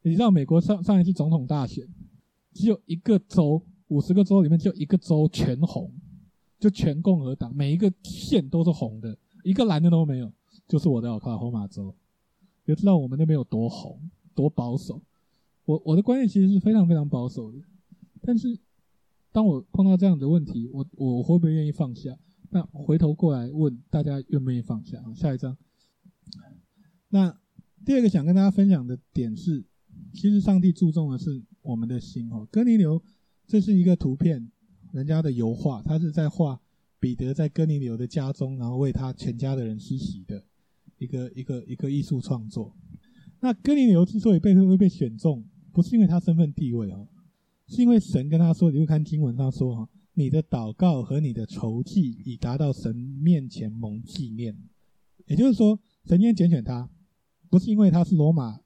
[0.00, 1.84] 你知道，美国上上一次总统大选，
[2.56, 5.92] 只有一个州，五十个州里面只有一个州全红，
[6.58, 9.14] 就全共和党，每一个县都是红的，
[9.44, 10.32] 一个蓝的都没有。
[10.66, 11.94] 就是我的奥克拉荷马州，
[12.64, 14.00] 也知道我们那边有多红、
[14.34, 15.00] 多保守。
[15.66, 17.58] 我我的观念其实是非常非常保守的，
[18.22, 18.58] 但是
[19.32, 22.16] 当我碰到这样的问题，我我会不会愿意放下？
[22.50, 24.98] 那回头过来问大家愿不愿意放下？
[25.14, 25.56] 下一张。
[27.10, 27.38] 那
[27.84, 29.62] 第二个想跟大家分享的点是，
[30.14, 32.46] 其实上帝注重的是我们的心哦。
[32.50, 33.02] 哥尼流，
[33.46, 34.50] 这是一个图片，
[34.92, 36.60] 人家的油画，他是在画
[36.98, 40.44] 彼得在哥尼流的家中，然后为他全家的人施洗的。
[40.98, 42.74] 一个一个一个艺术创作。
[43.40, 47.06] 那哥尼流之所以被会被选中，不是因为他身份地位哦，
[47.68, 54.56] 是因为神跟他说，你会看经文上说哈，你的祷告和你的筹祭已达到神面前蒙纪念。
[55.26, 56.88] 也就是说，神先拣选他，
[57.50, 58.58] 不是因为他是罗马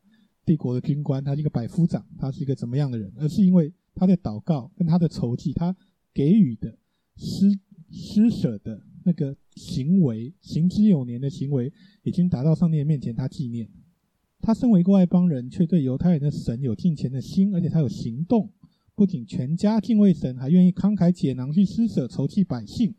[0.50, 5.76] 帝国的军官，他是一个百夫长，他是一个怎么样的人，而是因为他的祷告跟他的筹祭，他
[6.12, 6.76] 给予的
[7.16, 7.56] 施
[7.92, 8.82] 施舍的。
[9.02, 13.66] 那个行为，行之有年的行为，已经达到上帝的面前，他纪念。
[14.42, 18.50] 他身为一个外邦人，却对犹太人的神有敬虔的心，而且他有行动，
[18.94, 22.94] 不仅全家敬畏神，还愿意慷慨解囊去施舍筹济百姓，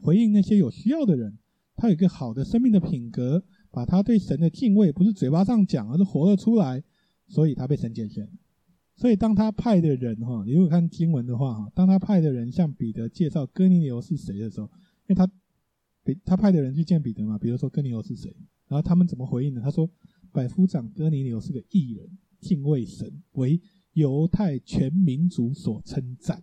[0.00, 1.36] 回应那些有需要的人。
[1.76, 6.82] 他有一个好的生命的品格，把他对神的敬畏不是嘴巴上讲，而是活了出来，
[7.32, 8.28] 所以他被神拣选。
[8.94, 14.66] 所以当他派的人哈，你如果看经文的话哈，当他派的人向彼得介绍哥尼流是谁的时候，
[15.06, 15.26] 因为他。
[16.04, 18.34] 彼他派的人去见彼得嘛，比如说哥尼流是谁？
[18.66, 19.60] 然后他们怎么回应呢？
[19.62, 19.88] 他说
[20.34, 23.60] ：“百夫长哥尼流是个异人，敬畏神，为
[23.92, 26.42] 犹太全民族所称赞。”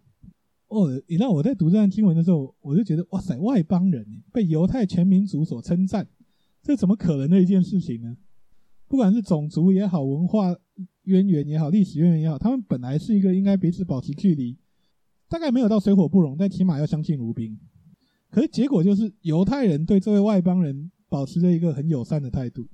[0.70, 6.08] 哦，你知道我在读这段经文的时候，我就觉得哇塞，外邦人被犹太全民族所称赞，
[6.64, 8.16] 这怎么可能的一件事情呢？
[8.90, 10.54] 不管是种族也好，文化
[11.04, 14.58] 渊源也好，历史渊源也好，他们本来是一个应该彼此保持距离，
[15.30, 17.58] 大概没有到水火不容，但起码要相敬如宾。
[18.32, 22.68] 可是结果就是犹太人对这位外邦人保持着一个很友善的态度。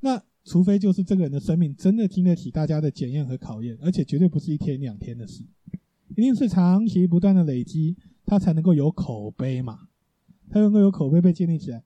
[0.00, 5.44] 那除非就是这个人的生命真的经得起大家的检验和考验，而且绝对不是一天两天的事，
[6.16, 9.88] 一定是长期不断的累积，他才能够有口碑嘛，
[10.48, 11.82] 他能够有口碑被建立起来。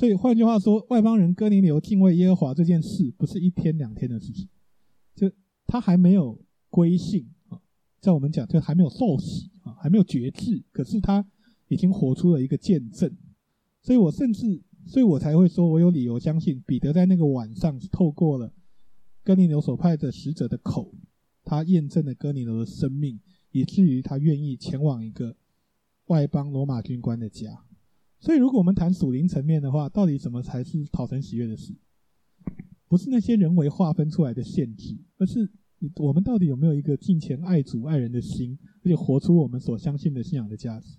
[0.00, 4.48] 所以换句话说，外邦人哥尼流敬畏耶和华这件事不是一天两天的事情，
[5.14, 5.30] 就
[5.66, 6.40] 他还没有
[6.70, 7.60] 归信啊，
[8.00, 11.24] 在我们讲就还没有受洗啊，还没有决志，可是他。
[11.68, 13.16] 已经活出了一个见证，
[13.80, 18.52] 所以我甚至，所以我才会说，我有理由相信彼得在那个晚上是透过了
[19.22, 20.92] 哥尼流所派的使者的口，
[21.44, 23.20] 他验证了哥尼流的生命，
[23.52, 25.36] 以至于他愿意前往一个
[26.06, 27.64] 外邦罗马军官的家。
[28.20, 31.74] 所以，如果我们谈属灵层面的话，到底什么才是讨神喜悦的事？
[32.86, 35.50] 不是那些人为划分出来的限制，而是
[35.96, 40.98] 我们到底有没有一个敬虔爱主爱人的心，而且活出我们所相信的信仰的价值。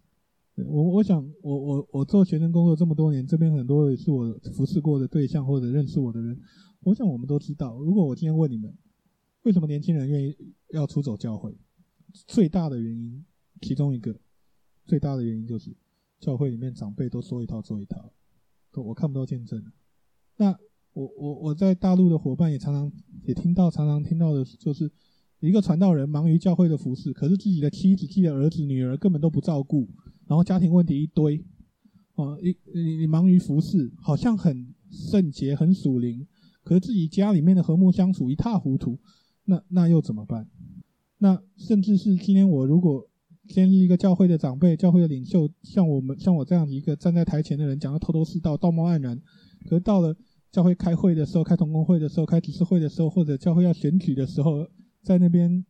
[0.66, 6.40] 我我想，我我我做学生工作这么多年，这边很多也是我服侍过的对象或者认识我的人。
[6.82, 8.76] 我想我们都知道，如果我今天问你们，
[9.44, 10.36] 为什么年轻人愿意
[10.70, 11.56] 要出走教会？
[12.28, 13.24] 最大的原因
[13.62, 14.20] 其中一个
[14.86, 15.76] 最大的原因就是
[16.22, 18.14] 教会里面长辈都说一套做一套，
[18.72, 19.62] 都我看不到见证。
[20.38, 20.56] 那
[20.94, 22.90] 我我我在大陆的伙伴也常常
[23.24, 24.90] 也听到，常常听到的就是
[25.40, 29.90] 一个传道人忙于教会的服事，可是自己的妻子、自己的儿子、女儿根本都不照顾，
[30.28, 31.44] 然后家庭问题一堆。
[32.16, 36.28] 哦，一你你忙于服事，好像很圣洁、很属灵，
[36.62, 39.00] 可是自己家里面的和睦相处一塌糊涂，
[39.46, 40.48] 那那又怎么办？
[41.18, 43.08] 那甚至是今天我如果
[43.52, 49.22] 先是一个教会的长辈、教会的领袖，像我们像我这样一个站在台前的人，讲的头头是道、道貌岸然，
[49.70, 50.16] 可是到了。
[50.52, 54.68] 教会开会的时候，开同工会的时候，开执事会的时候，或者教会要选举的时候，
[55.02, 55.66] 在那边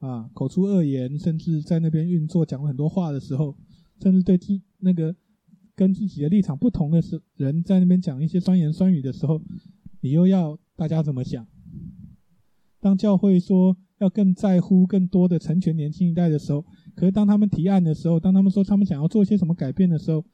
[0.00, 3.56] 啊口出恶言，甚至在那边运作讲了很多话的时候，
[4.02, 4.48] 甚至对自
[4.80, 5.16] 那个
[5.74, 9.40] 跟自己的立场不同的是人在那边讲一些酸言酸语的时候，
[10.02, 11.46] 你又要大家怎么想？
[12.80, 20.24] 当教会说要更在乎更多的成全年轻一代的时候，可是当他们提案的时候，当他们说他们想要做一些什么改变的时候，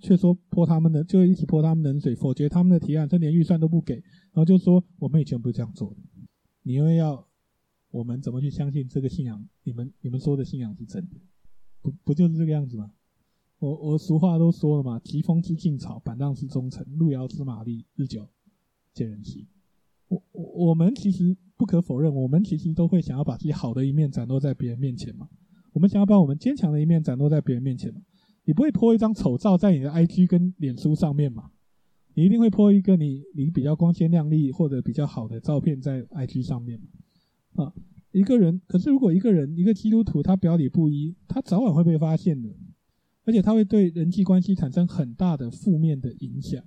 [0.00, 5.96] 却说泼他们的，就一起泼他们冷水，否决他们的提案，甚至连预算都不给，然后就说我们以前不是这样做的。
[6.62, 7.26] 你又要
[7.90, 9.44] 我们怎么去相信这个信仰？
[9.64, 11.16] 你们你们说的信仰是真的？
[11.80, 12.90] 不不就是这个样子吗？
[13.58, 18.28] 我我俗话都说了嘛，疾风知劲草，板荡知忠诚，路遥知马力，日久
[18.92, 19.46] 见人心。
[20.06, 25.28] 我我我们其实不可否认，我们其实都会想要把自己好的一面展露在别人面前嘛。
[25.78, 28.00] 我们想要把我们坚强的一面展露在别人面前嘛。
[28.44, 31.52] 你不会泼一张丑照在你的 IG 跟脸书上面嘛？
[32.14, 36.80] 你一定会泼一个你你比较光鲜亮丽或者比较好的照片在 IG 上面
[37.52, 37.66] 嘛？
[37.66, 37.72] 啊，
[38.10, 42.48] 一个人，可是如果一个人一个基督徒他表里不一，他早晚会被发现的，
[43.22, 46.60] 而且他会对人际关系产生很大的负面的影响。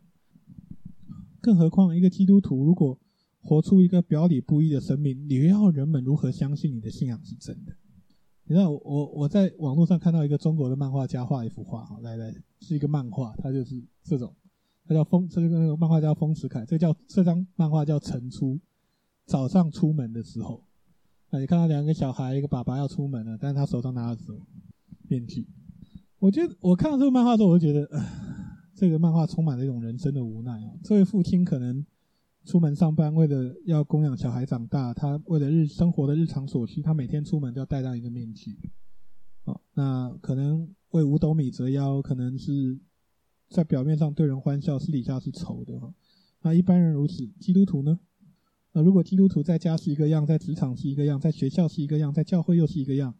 [1.42, 2.98] 更何况一个基督徒如果
[3.42, 7.76] 活出一个表里不一的生命，你要人们如何相信你的信仰是真的？
[8.52, 14.36] 你知道我我在网络上看到一个中国的漫画家画一幅画，哈，来来是一个漫画，他就是这种，
[14.86, 18.60] 他叫风，这个那个漫画家风驰凯，这叫这张漫画叫晨出，
[19.26, 20.66] 早上出门的时候，
[21.30, 24.40] 那你看到两个小孩，一个爸爸要出门了，但是他手上拿着什么
[25.08, 25.48] 面具？
[26.20, 27.88] 我觉得我看到这个漫画之后，我就觉得，
[28.76, 31.86] 这个漫画充满了一种人生的无奈啊，这位父亲可能。
[32.44, 38.58] 出门上班，为了要供养小孩长大，他为了日生活的日常所需，他每天出门都要戴上一个面具。
[39.44, 42.80] 哦，那可能为五斗米折腰，可能是
[43.50, 45.80] 在表面上对人欢笑，私底下是丑的。
[45.80, 45.94] 哈，
[46.42, 48.00] 那一般人如此，基督徒呢？
[48.74, 53.14] 那如果基督徒在家是一个样，在职场是一个样，在学校是一个样，在教会又是一个样，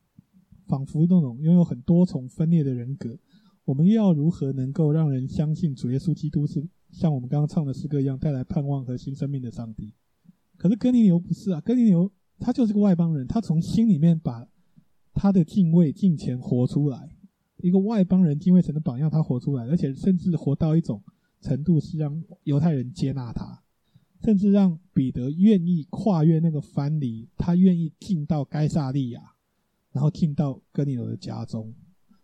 [0.66, 3.20] 仿佛那种拥有很多重分裂的人格，
[3.66, 6.68] 我们又要如何能够让人相信主耶稣基督是？
[6.92, 9.94] 像我们刚刚唱的诗歌一样，带来盼望和新生命的上帝。
[10.58, 14.48] 可是哥尼流不是啊，哥尼流他就是个外邦人，他从心里面把
[15.14, 17.16] 他的敬畏敬虔活出来，
[17.58, 21.02] 一个外邦人敬畏神的榜样，他活出来，而且甚至活到一种
[21.40, 23.64] 程度，是让犹太人接纳他，
[24.24, 29.22] 甚至让彼得愿意跨越那个藩篱，他愿意进到该撒利亚，
[29.92, 31.74] 然后进到哥尼流的家中。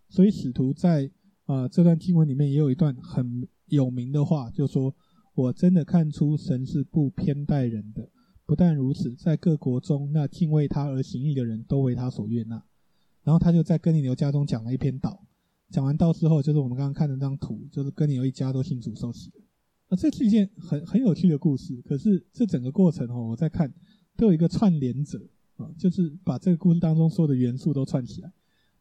[0.09, 1.09] 所以使徒在
[1.45, 3.47] 啊、呃、这段经文里面也有一段很。
[3.67, 4.95] 有名的话就说
[5.35, 8.09] ：“我真的看出神是不偏待人的。
[8.45, 12.63] 不但如此，在各国中，那敬畏他而行义的人都为他所悦纳。”
[13.23, 15.21] 然后他就在哥尼流家中讲了一篇道。
[15.69, 19.43] 讲完道之后，就是我们刚刚看的那张图，就是哥尼流一家都信主受洗了。
[19.89, 21.81] 啊，这是一件很很有趣的故事。
[21.81, 23.69] 可是这整个过程哦，我在看
[24.15, 25.19] 都有一个串联者
[25.57, 28.31] 啊，就是把这个故事当中所有的元素都串起来。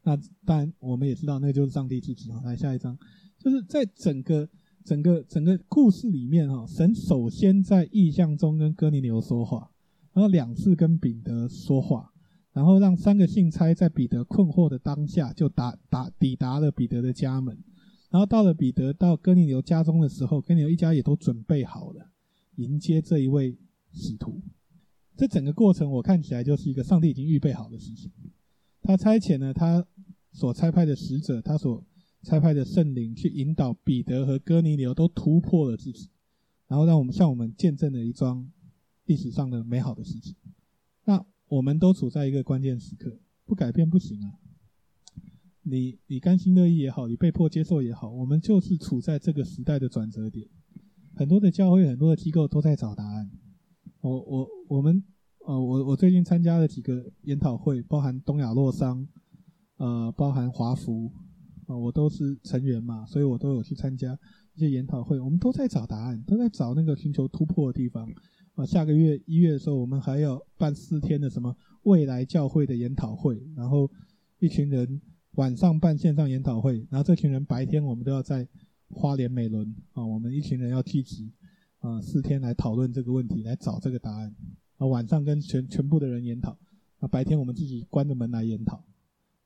[0.03, 0.15] 那
[0.45, 2.31] 当然我们也知道，那就是上帝自己。
[2.45, 2.97] 来下一张，
[3.37, 4.49] 就是在整个。
[4.87, 9.69] 整个整个故事里面，哈，神首先在异象中跟哥尼流说话，
[10.13, 12.13] 然后两次跟彼得说话，
[12.53, 17.61] 然后让三个信差在彼得困惑的当下就达达抵达了彼得的家门，
[18.09, 22.09] 然后到了彼得到哥尼流家中的时候，哥尼流一家也都准备好了
[22.55, 23.57] 迎接这一位
[23.91, 24.41] 使徒。
[25.17, 28.09] 这整个过程我看起来就是一个上帝已经预备好的事情，
[28.81, 29.85] 他差遣了他
[30.31, 31.83] 所差派的使者，他所。
[32.27, 36.09] 差派的圣灵去引导彼得和哥尼流都突破了自己，
[36.67, 38.51] 然后让我们向我们见证了一桩
[39.05, 40.35] 历史上的美好的事情。
[41.05, 44.33] 那我们都处在一个关键时刻，不改变不行啊！
[45.63, 50.49] 你你甘心乐意也好，你被迫接受也好，我们就是处在这个时代的转折点。
[51.15, 53.31] 很多的教会、很多的机构都在找答案。
[54.01, 55.01] 我我我们
[55.45, 59.07] 呃，我我最近参加了几个研讨会，包含东亚洛桑，
[59.77, 61.09] 呃，包含华福。
[61.67, 64.17] 啊，我都是成员嘛，所以我都有去参加
[64.55, 65.19] 一些研讨会。
[65.19, 68.09] 我们都在找答案，都在找那个寻求突破的地方。
[68.55, 73.87] 啊，下个月一月的时候，我们还要办四天的什么未来教会的研讨会，然后
[74.39, 74.99] 一群人
[75.35, 78.47] 晚上办线上研讨会，然后这群人白天我们都要在
[78.89, 81.31] 花莲美仑啊，我们一群人要聚集
[81.79, 84.33] 啊，四天来讨论这个问题，来找这个答案。
[84.77, 86.57] 啊，晚上跟全全部的人研讨，
[86.99, 88.83] 啊，白天我们自己关着门来研讨。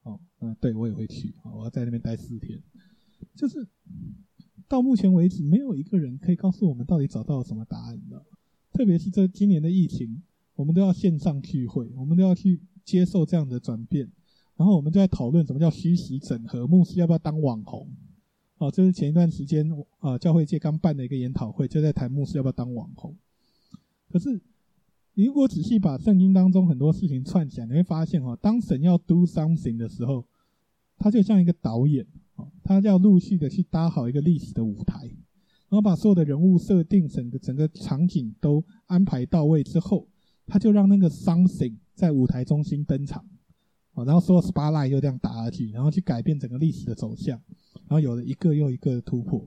[0.04, 2.62] 哦，嗯，对我也会去，我要在那边待四天。
[3.36, 3.68] 就是
[4.68, 8.26] 到目前为止，没有一个人可以告诉我们到底找到了什么答案的。
[8.74, 10.24] 特别是这今年的疫情，
[10.56, 14.12] 我们都要线上聚会，我们都要去接受这样的转变。
[14.56, 17.88] 然后我们就在讨论什么叫虚实整合，牧师要不要当网红？
[18.58, 19.68] 哦，这是前一段时间
[20.00, 23.16] 啊，教会界刚办的一个研讨会，就在谈牧师要不要当网红。
[24.10, 24.40] 可是，
[25.26, 30.26] 如果仔细把圣经当中很多事情串起来，你会发现哈，当神要 do something 的时候，
[30.98, 32.06] 他就像一个导演，
[32.64, 35.06] 他要陆续的去搭好一个历史的舞台，
[35.70, 40.08] 然后把所有的人物设定，整个整个场景都安排到位之后，
[40.46, 43.26] 他就让那个 something 在舞台中心登场。
[43.94, 47.38] 啊，然后所有 spotlight 就这样打下去，然后去改变整个历史的走向，
[47.74, 49.46] 然后有了一个又一个的突破。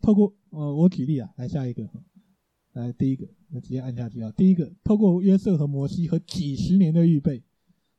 [0.00, 1.86] 透过呃，我举例啊，来下一个，
[2.76, 4.30] 来第一个，那直接按下去啊。
[4.36, 7.42] 第一个，透过约瑟和摩西和几十年的预备，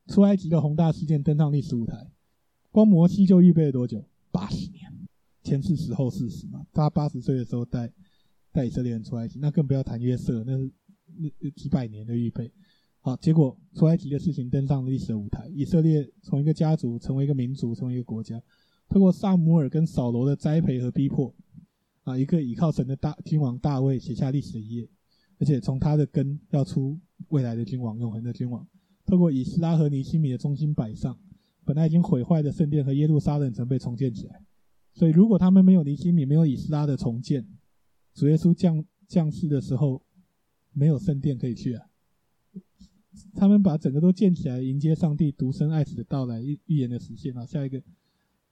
[0.07, 2.11] 出埃及的宏大事件登上历史舞台。
[2.71, 4.05] 光摩西就预备了多久？
[4.31, 4.91] 八十年，
[5.43, 6.65] 前四十后四十嘛。
[6.71, 7.91] 他八十岁的时候带
[8.51, 10.71] 带以色列人出埃及，那更不要谈约瑟，那是
[11.41, 12.51] 那几百年的预备。
[12.99, 15.47] 好，结果出埃及的事情登上了历史的舞台。
[15.53, 18.39] 以色列从一个家族成为一个民族，成为一个国家。
[18.89, 21.33] 透过撒母耳跟扫罗的栽培和逼迫，
[22.07, 24.87] 啊，一个倚靠神的大君王大卫写下历史的一页。
[25.39, 26.97] 而且从他的根要出
[27.27, 28.65] 未来的君王，永恒的君王。
[29.05, 31.19] 透过以斯拉和尼希米的忠心摆上，
[31.65, 34.41] 本来已经毁坏的圣殿和耶路撒冷城被重建起来。
[34.93, 37.45] 所以，如果他们没有尼希米，没有以斯拉的重建，
[38.13, 40.01] 主耶稣降降世的时候，
[40.71, 41.85] 没有圣殿可以去啊。
[43.35, 47.45] 他们把整个都建起来，迎接上帝独生爱子的到来，预预言的实现啊！
[47.45, 47.81] 下一个，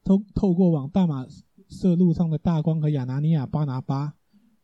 [0.03, 1.25] 透透过往大马
[1.67, 4.15] 色路上的大光和亚拿尼亚、巴拿巴，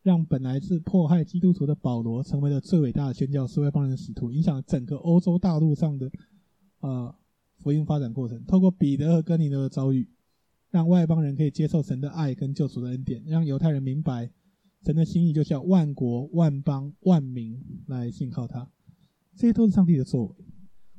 [0.01, 6.11] 让本来是迫害基督徒的保罗，成为了最伟大的宣教士、外邦人的使徒，影响了整个欧洲大陆上的
[6.79, 7.13] 呃
[7.57, 8.43] 福音发展过程。
[8.45, 10.09] 透过彼得和哥尼流的遭遇，
[10.69, 14.31] 让外邦人可以接受神的爱跟救赎的恩典，让犹太人明白
[14.83, 18.69] 神的心意，就是要万国、万邦、万民来信靠他。
[19.35, 20.35] 这些都是上帝的作为，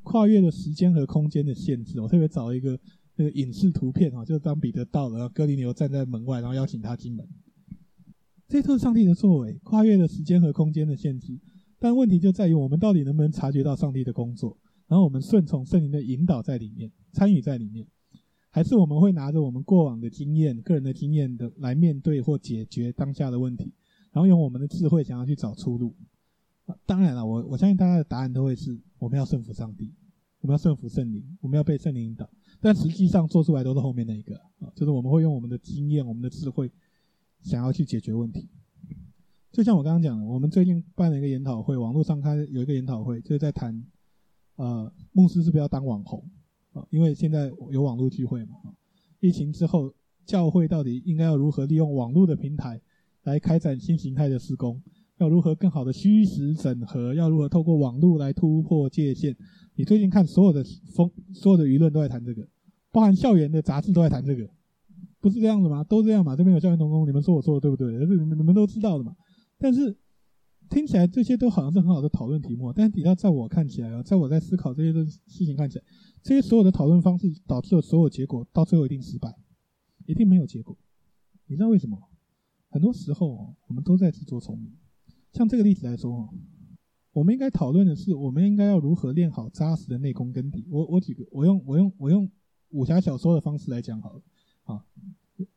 [0.03, 2.01] 跨越了时间和空间的限制。
[2.01, 2.79] 我特别找一个
[3.23, 7.27] 那个影视图片啊，就是当彼得到了，然后哥尼流站在门外，然后邀请他进门。
[8.49, 11.39] 这些都是上帝的作为，跨越了时间和空间的限制。
[11.79, 14.59] 但问题就在于我们到底能不能察觉到上帝的工作，
[14.89, 17.87] 然后我们顺从圣灵的引导在里面，参与在里面，
[18.51, 23.73] 还是我们会拿着我们过往的经验、个人的经验的来面对或解决当下的问题，
[24.13, 25.95] 然后用我们的智慧想要去找出路。
[26.85, 29.93] 当然了，我我相信大家的答案都会是我们要顺服上帝，
[30.41, 32.29] 我们要顺服圣灵，我们要被圣灵引导。
[32.63, 36.71] 但实际上做出来都是后面那一个啊，就是我们会用我们的经验、我们的智慧，
[37.41, 38.49] 想要去解决问题。
[39.51, 43.85] 就像我刚刚讲的，我们最近办了一个研讨会，网络上开有一个研讨会，就是在谈
[44.55, 46.25] 呃，牧师是不是要当网红
[46.73, 46.87] 啊？
[46.91, 48.55] 因为现在有网络聚会嘛，
[49.19, 49.93] 疫情之后，
[50.25, 52.81] 教会到底应该要如何利用网络的平台
[53.25, 54.81] 来开展新形态的施工？
[55.19, 57.13] 要如何更好的虚实整合？
[57.13, 59.37] 要如何透过网络来突破界限？
[59.75, 62.47] 你最近看所有的风，所有的舆论都在谈这个，
[62.93, 64.49] 包含校园的杂志都在谈这个，
[65.21, 65.83] 不是这样子吗？
[65.83, 66.37] 都这样嘛？
[66.37, 67.99] 这边有校园同工，你们说我说的对不对？
[68.07, 69.17] 是你们你们都知道的嘛？
[69.59, 69.97] 但是
[70.69, 75.85] 听起来这些都好像是很好的讨论题目，但是底下在我看起来啊，在我在思考这些的事情看起来，
[76.23, 79.35] 这些所有的讨论方式导致了所有结果到最后一定失败，
[80.07, 80.77] 一定没有结果。
[81.47, 81.99] 你知道为什么？
[82.69, 84.73] 很多时候我们都在自作聪明。
[85.33, 86.29] 像这个例子来说，
[87.13, 90.67] 我们应该讨论的是，我们应该要如何练好扎实的内功根底。
[90.71, 92.31] 我我举个，我用我用我用
[92.73, 94.23] 武侠小说的方式来讲好了。
[94.65, 94.85] 啊，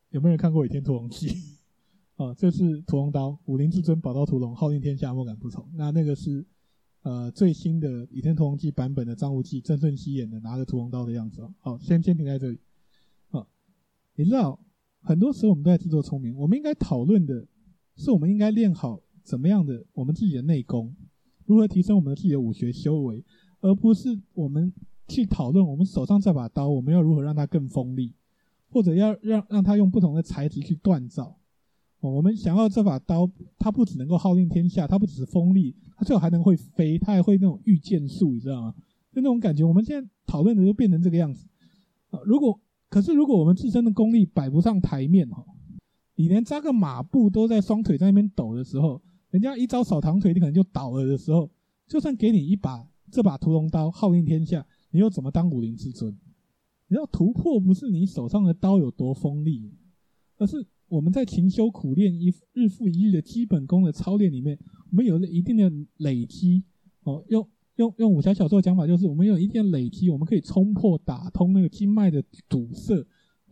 [0.10, 1.28] 有没有人看过《倚天屠龙记》？
[2.24, 5.68] 啊，这是屠龙刀，武林至尊宝刀屠龙，号令天下，莫敢不从。
[5.74, 6.46] 那那个是
[7.02, 11.46] 呃最新的《倚天屠龙记》版本的张无忌，郑舜晞演的，拿着屠龙刀的样子。
[11.60, 12.60] 好，先先停在这里。
[13.32, 13.46] 啊，
[14.16, 14.60] 你知道，
[15.02, 16.36] 很多时候我们都在自作聪明。
[16.38, 17.48] 我们应该讨论的
[17.96, 19.02] 是，我们应该练好。
[19.24, 20.96] 怎么样的我们自己的内功，
[21.46, 23.26] 如何提升我们自己的武学修为，
[23.60, 24.72] 而不是我们
[25.08, 28.14] 去讨论我们手上这把刀，我们要如何让它更锋利，
[28.70, 31.38] 或者要让让它用不同的材质去锻造。
[32.02, 38.76] 我们想要这把刀，它不只能够号令天下，它不只是锋利，它最好还能会飞，它还会那种御剑术，你知道吗？
[39.12, 39.64] 就那种感觉。
[39.64, 41.48] 我们现在讨论的就变成这个样子。
[42.12, 45.44] 啊，如果可是如果我们自身的功力摆不上台面哈，
[46.16, 49.02] 你连扎个马步都在双腿在那边抖的时候。
[49.32, 51.50] 人家一招扫堂腿，你可能就倒了的时候，
[51.88, 56.10] 就算给你一把这把屠龙刀，号令天下，你又怎么当武林至尊？
[56.88, 59.74] 你知道突破不是你手上的刀有多锋利，
[60.38, 64.58] 而是我们在勤修苦练一日复一日的基本功的操练里面，
[64.90, 66.64] 我们有了一定的累积。
[67.04, 73.06] 哦，用用用武侠小说的讲法，就是我们有一定的累积，我们可以冲破、打通那个经脉的堵塞，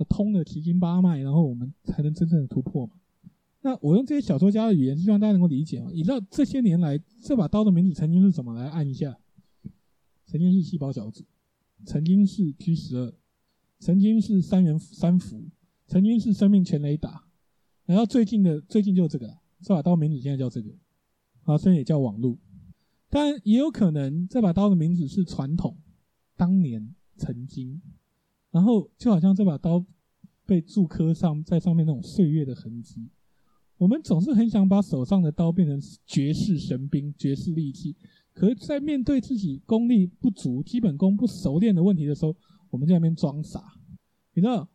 [0.07, 2.93] 通了奇经八脉，然后我们才能真正的突破嘛。
[3.61, 5.89] 那我用这些小说家的语言，希望大家能够理解啊。
[5.91, 8.53] 你知道这些年来这把刀的名字曾经是怎么？
[8.53, 9.17] 来按一下，
[10.25, 11.23] 曾经是细胞小组，
[11.85, 13.13] 曾经是 G 十二，
[13.79, 15.49] 曾经是三元三伏，
[15.87, 17.27] 曾经是生命全雷达，
[17.85, 19.37] 然后最近的最近就是这个。
[19.61, 20.75] 这把刀名字现在叫这个，
[21.43, 22.37] 啊，虽然也叫网络。
[23.09, 25.77] 但也有可能这把刀的名字是传统，
[26.35, 27.81] 当年曾经，
[28.51, 29.85] 然后就好像这把刀
[30.45, 33.07] 被铸刻上在上面那种岁月的痕迹。
[33.77, 37.95] 我们总是很想把手上的刀变成绝世神兵、绝世利器，
[38.33, 42.35] 可是，在面对自己功力不足、基本功不熟练的问题的时候，
[42.71, 43.63] 我们在那边装傻。
[44.33, 44.67] 你知道，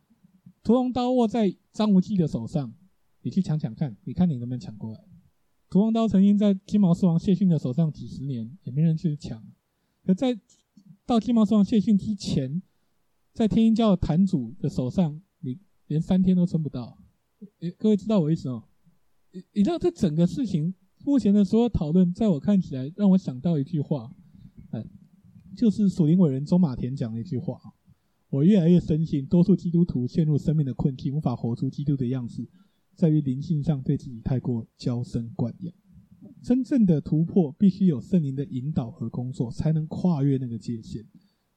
[0.63, 2.73] 屠龙刀握在张无忌的手上，
[3.21, 4.99] 你去抢抢看，你看你能不能抢过来？
[5.69, 9.43] 屠龙刀曾经在金毛狮王谢逊的手上几十年，也没人去抢。
[10.05, 10.39] 可在
[11.05, 12.61] 到金毛狮王谢逊之前，
[13.33, 16.97] 在天鹰教的坛主的手上，你连三天都撑不到。
[17.59, 18.63] 诶，各位知道我意思哦？
[19.31, 20.73] 你你知道这整个事情
[21.05, 24.13] 目前的所有讨论，在我看起来，让我想到一句话，
[24.71, 24.85] 哎，
[25.55, 27.59] 就是属灵伟人中马田讲的一句话：
[28.29, 32.47] 我越来越深信，多数基督徒陷入生命的困境，无法活出基督的样式。
[32.93, 35.73] 在于灵性上对自己太过娇生惯养，
[36.43, 41.05] 真正的突破必须有圣灵的引导和工作，才能跨越那个界限。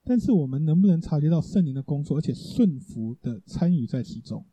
[0.05, 4.45] 但是我们能不能察觉到圣灵的工作，而且顺服的参与在其中，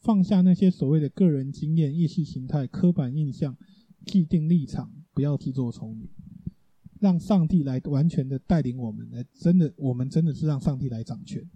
[0.00, 3.56] 放下那些所谓的个人经验、意识形态、刻板印象、
[4.06, 6.08] 既定立场，不要自作聪明，
[6.98, 11.48] 让上帝来完全的带领我们，来真的，我们真的是让上帝来掌权。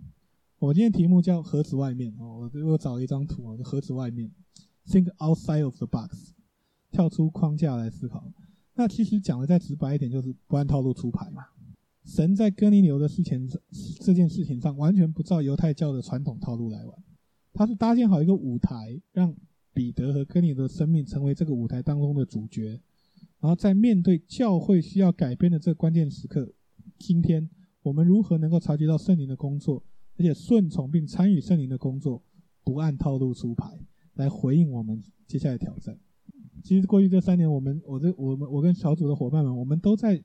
[0.58, 4.30] 我今天题目叫盒子外面哦，我我找了一张图啊，盒子外面。
[4.86, 6.34] Think outside of the box，
[6.90, 8.30] 跳出框架来思考。
[8.74, 11.44] 那其实讲的再直白一点，就是不按套路出牌嘛。
[12.04, 13.50] 神在哥尼流的事情
[14.00, 17.04] 这件事情上，完全不照犹太教的传统套路来玩。
[17.54, 19.34] 他是搭建好一个舞台，让
[19.74, 22.80] 彼得和哥尼的生命成为这个舞台当中的主角。
[23.40, 26.50] 然后在面对教会需要改变的这个关键时刻，
[26.98, 27.50] 今天
[27.82, 29.82] 我们如何能够察觉到圣灵的工作，
[30.16, 32.22] 而且顺从并参与圣灵的工作，
[32.62, 33.78] 不按套路出牌？
[34.14, 35.98] 来回应我们接下来挑战。
[36.62, 40.22] 其实过去这三年，我们、我这、我们、我跟小组的伙伴们，我们都在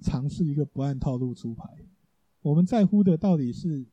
[0.00, 1.64] 尝试一个不按套路出牌。
[2.42, 3.86] 我们在乎的到底是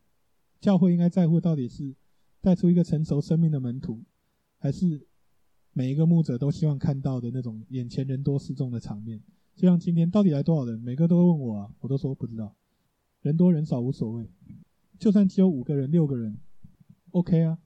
[0.60, 1.96] 教会应该在乎，到底是
[2.42, 4.04] 带出一个成熟生命的门徒，
[4.62, 5.01] 还是
[5.74, 9.20] 每一个牧者都希望看到的那种眼前人多势众的场面？
[9.55, 12.55] 就像今天到底来多少人，每个都问我啊，我都说不知道。
[13.24, 14.30] 人多人少无所谓，
[14.99, 16.38] 就算只有五个人、六个人
[17.09, 17.57] ，OK 啊。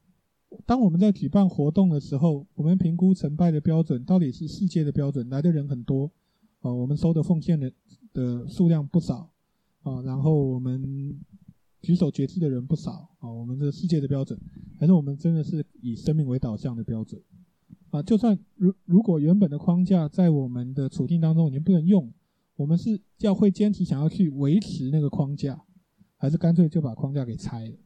[0.66, 6.10] 当我们在举办活动的时候，我们评估成败的标准到底是世界的标准，来的人很多，
[6.62, 7.70] 啊，我们收的奉献的
[8.14, 9.30] 的数量不少，
[9.84, 11.20] 啊，然后我们
[11.86, 14.40] 举手决志的人不少，啊，我们的世界的标准，
[14.80, 17.22] 还是我们真的是以生命为导向的标准，
[17.92, 22.12] 啊，就算如如果原本的框架在我们的处境当中已经不能用，
[22.56, 25.62] 我们是要会坚持想要去维持那个框架，
[26.18, 27.78] 还是干脆就把框架给拆了？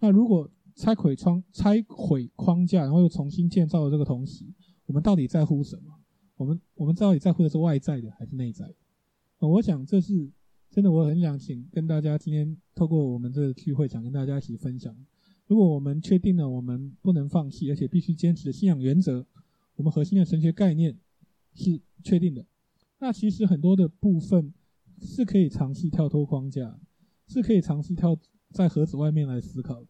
[0.00, 4.44] 那如果拆毁窗，拆毁框架，然后又重新建造的这个同时，
[4.86, 5.94] 我们到底在乎什么？
[6.34, 8.74] 我们我们到底在乎的是外在的还是内在的？
[9.46, 10.28] 我想这是
[10.70, 14.94] 真的，我很想请跟大家今天透过我们这个聚会，想跟大家一起分享。
[15.46, 19.26] 如果我们确定了我们不能放弃，而且必须坚持的信仰原则，
[19.76, 20.96] 我们核心的神学概念
[21.54, 22.44] 是确定的，
[22.98, 24.52] 那其实很多的部分
[25.00, 26.78] 是可以尝试跳脱框架，
[27.26, 28.16] 是可以尝试跳
[28.50, 29.84] 在盒子外面来思考。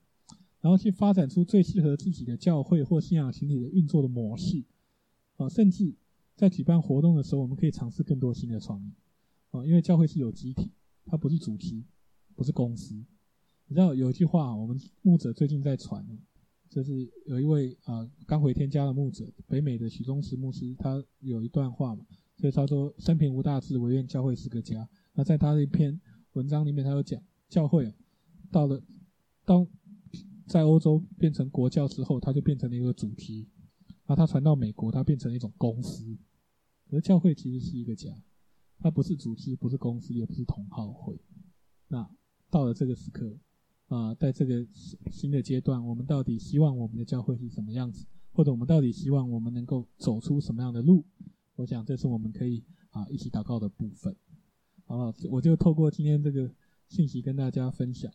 [0.61, 4.65] 然后去发展出最适合自己的教会或信仰群体的运作的模式，
[5.37, 5.95] 啊，甚至
[6.35, 8.91] 在举办活动的时候，我们可以尝试更多新的创意，
[9.51, 10.71] 啊，因为教会是有机体，
[11.07, 11.83] 它不是组织，
[12.35, 12.95] 不是公司。
[13.67, 16.07] 你知道有一句话，我们牧者最近在传，
[16.69, 22.05] 就是有一位啊刚回天家的牧者，北美的许宗石牧师，他有一段话嘛，
[22.37, 26.01] 所以他说：“生平无大志，唯愿教会是个家。”那在他的一篇
[26.33, 27.95] 文章里面，他有讲教会
[28.51, 28.83] 到了
[29.45, 29.67] 当。
[30.47, 33.35] 在欧洲变成国教之后，它就变成了一个组织，
[34.07, 36.17] 然后它传到美国，它变成了一种公司。
[36.91, 38.11] 而教会其实是一个家，
[38.79, 41.19] 它不是组织，不是公司，也不是同好会。
[41.89, 42.09] 那
[42.51, 43.37] 到了这个时刻，
[43.89, 44.67] 啊、在这个
[45.11, 51.05] 新的阶段，我们到底希望我们的教会是什么样子，或者我们到底希望我们能够走出什么样的路？
[51.57, 54.15] 我想这是我们可以啊一起祷告的部分。
[54.87, 55.15] 好不好？
[55.31, 56.51] 我就透过今天这个
[56.89, 58.11] 信息跟大家分享。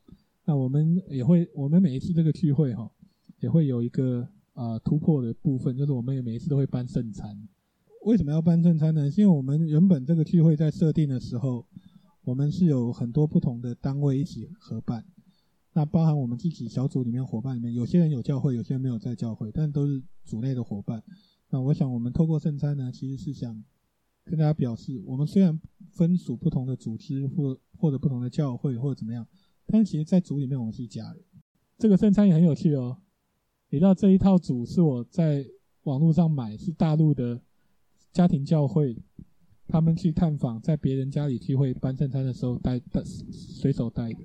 [0.45, 2.91] 那我们也会，我们每一次这个聚会哈，
[3.39, 7.47] 也会有一个啊、突破的部分，就是我们也每一次都会办圣餐。
[8.03, 9.09] 为什么要办圣餐呢？
[9.09, 11.65] 是因为我们原本这个聚会在设定的时候，
[12.23, 15.05] 我们是有很多不同的单位一起合办，
[15.71, 21.01] 那包含我们自己小组里面伙伴里面，有些人有教会，有些人没有在教会，但都是组内的伙伴。
[21.49, 23.63] 那我想，我们透过圣餐呢，其实是想
[24.25, 25.57] 跟大家表示，我们虽然
[25.91, 29.25] 分属不同的组织，或或者不同的教会，或者怎么样。
[29.65, 31.23] 但其实，在组里面，我们是一家人。
[31.77, 32.97] 这个圣餐也很有趣哦。
[33.69, 35.45] 你知道这一套组是我在
[35.83, 37.41] 网络上买，是大陆的
[38.13, 38.95] 家庭教会，
[39.67, 44.19] 他们去探访，在别人家里聚会办圣餐的时候带带随手带的。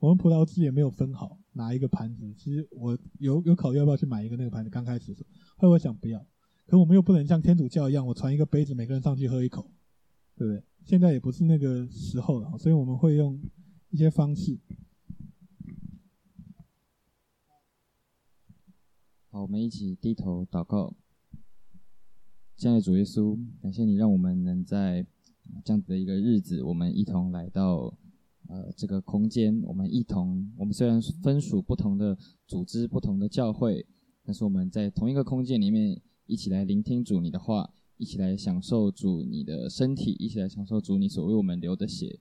[0.00, 2.34] 我们葡萄汁也没有分好拿一个盘子。
[2.34, 4.68] 其实我有有考虑要不要去买一个那个盘子。
[4.68, 6.18] 刚开始的时候，后来我想不要，
[6.66, 9.70] 可我们又不能像天主教一样，我传一个杯子，每个人上去喝一口，
[10.36, 10.62] 对不对？
[10.84, 13.40] 现在也不是那个时候了，所以我们会用。
[13.92, 14.58] 一些方式。
[19.28, 20.96] 好，我们一起低头祷告。
[22.62, 25.04] 亲爱的主耶稣，感谢你让我们能在
[25.64, 27.92] 这样子的一个日子，我们一同来到
[28.46, 29.60] 呃这个空间。
[29.64, 33.84] 我们一同，我们虽然分属不同的组织、不同的教会，
[34.24, 42.20] 但是我们在同一个空间里面，一起来聆听主你的话，一起来享受主你的身体，一起来享受主你所为我们流的血。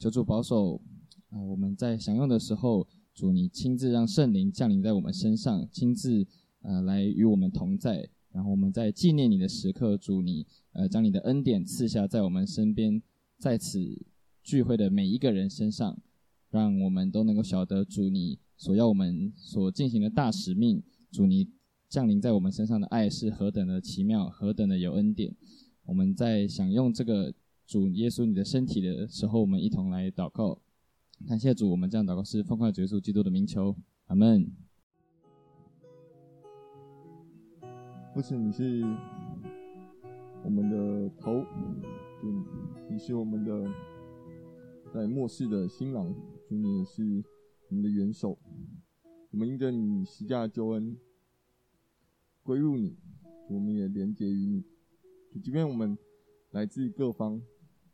[0.00, 0.80] 求主保守。
[1.28, 6.26] 啊，我们在享用的时候，主你亲自让圣灵降临在我们身上，亲自
[6.62, 8.08] 呃来与我们同在。
[8.36, 13.00] 然后我们在纪念你的时刻，主你呃将你的恩典赐下在我们身边，
[13.38, 13.80] 在此
[14.42, 15.98] 聚会的每一个人身上，
[16.50, 21.48] 让我们都能够晓得主你所要我们所进行的大使命，主你
[21.88, 25.34] 降临在我们身上的爱是何等的奇妙，何等的有恩典。
[25.86, 27.32] 我们在享用这个
[27.66, 30.60] 主耶稣你的身体的时候，我们一同来祷告。
[31.26, 33.74] 感谢主，我们这样祷告是奉靠主耶稣基督的名求，
[34.08, 34.65] 阿门。
[38.16, 38.82] 父亲，你是
[40.42, 41.44] 我们的头，
[42.18, 42.46] 主，
[42.88, 43.70] 你是我们的
[44.90, 46.14] 在末世的新郎，
[46.48, 47.22] 主，你也是
[47.68, 48.38] 我们的元首。
[49.30, 50.96] 我们因着你施加的救恩
[52.42, 52.96] 归入你，
[53.50, 54.64] 我们也连结于你。
[55.30, 55.98] 就即便我们
[56.52, 57.42] 来自各方，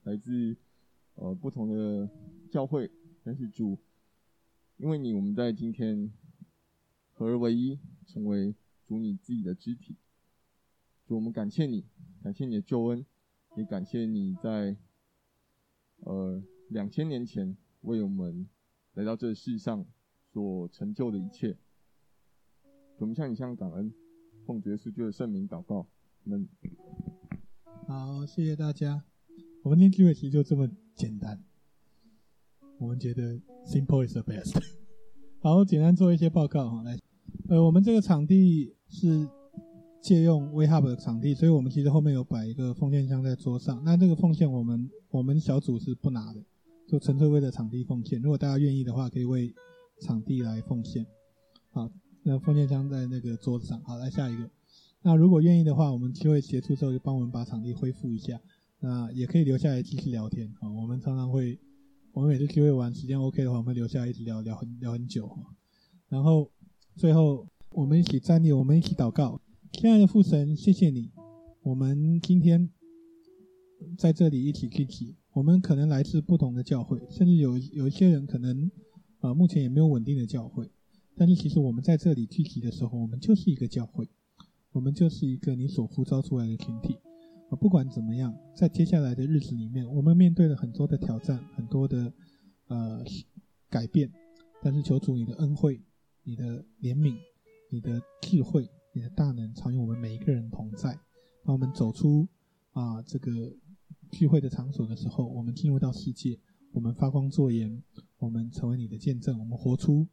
[0.05, 0.57] 来自
[1.17, 2.09] 呃不同的
[2.49, 2.89] 教会。
[3.25, 3.77] 但是主，
[4.77, 6.13] 因为你，我们在今天
[7.11, 8.55] 合而为一，成为
[8.87, 9.97] 主你自己的肢体。
[11.15, 11.85] 我们感谢你，
[12.23, 13.05] 感谢你的救恩，
[13.57, 14.77] 也感谢你在
[16.01, 18.49] 呃两千年前为我们
[18.95, 19.85] 来到这世上
[20.33, 21.57] 所成就的一切。
[22.99, 23.93] 我们向你向感恩，
[24.47, 25.89] 奉主耶稣基督的圣名祷告，
[26.25, 26.49] 我们
[27.87, 29.05] 好，谢谢大家。
[29.65, 31.43] 我们今天聚会其实就这么简单。
[32.79, 34.57] 我们觉得 simple is the best。
[35.41, 36.83] 好，简单做一些报告哈。
[36.85, 36.97] 来，
[37.49, 39.29] 呃，我们这个场地是
[40.03, 43.83] 借用 WeHub 的场地，所以我们其实后面有摆一个奉献箱在桌上。
[43.85, 46.43] 那这个奉献我们我们小组是不拿的，
[46.89, 48.21] 就纯粹为了场地奉献。
[48.21, 49.55] 如果大家愿意的话，可以为
[50.01, 51.07] 场地来奉献。
[51.71, 51.89] 好，
[52.25, 53.81] 那奉献箱在那个桌子上。
[53.85, 54.51] 好，来下一个。
[55.03, 58.41] 那如果愿意的话，我们就会结束之后就帮我们把场地恢复一下。
[58.81, 60.53] 那也可以留下来继续聊天。
[60.61, 61.59] 好，我们常常会。
[62.13, 65.31] 我们每次聚会完，时间 OK 的话，我们留下来一直聊聊很聊很久。
[66.09, 66.51] 然后
[66.97, 69.41] 最后我们一起站立，我们一起祷告。
[69.73, 71.11] 亲爱的父神，谢谢你，
[71.63, 72.71] 我们今天
[73.97, 75.17] 在这里一起聚集。
[75.33, 78.71] 我们可能来自不同的教会，甚至有有一些人可能
[79.21, 80.71] 啊、呃、目前也没有稳定的教会。
[81.17, 84.07] 但是其实我们在这里聚集的时候，我们就是一个教会，
[84.73, 86.99] 我们就是一个你所呼召出来的群体。
[87.59, 92.13] 不管怎么样，在接下来的日子里面，我们面对了很多的挑战，很多的
[92.69, 93.03] 呃
[93.71, 94.13] 改变。
[94.63, 95.81] 但是求主你的恩惠、
[96.23, 97.17] 你的怜悯、
[97.71, 100.93] 你的智慧、你的大能，常与我们每一个人同在。
[101.45, 102.29] 当我们走出
[102.73, 103.57] 啊、这个
[104.11, 106.39] 聚会的场所的时候，我们进入到世界，
[106.73, 107.83] 我们发光作盐，
[108.19, 110.07] 我们成为你的见证，我们活出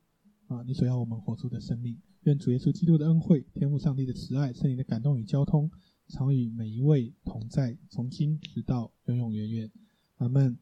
[0.48, 2.00] 啊、你所要我们活出的生命。
[2.24, 5.70] 愿主耶稣基督的恩惠、天父上帝的慈爱、圣灵的感动与交通。
[6.08, 9.72] 常与每一位同在，从今直到永永远远。
[10.18, 10.58] 阿门。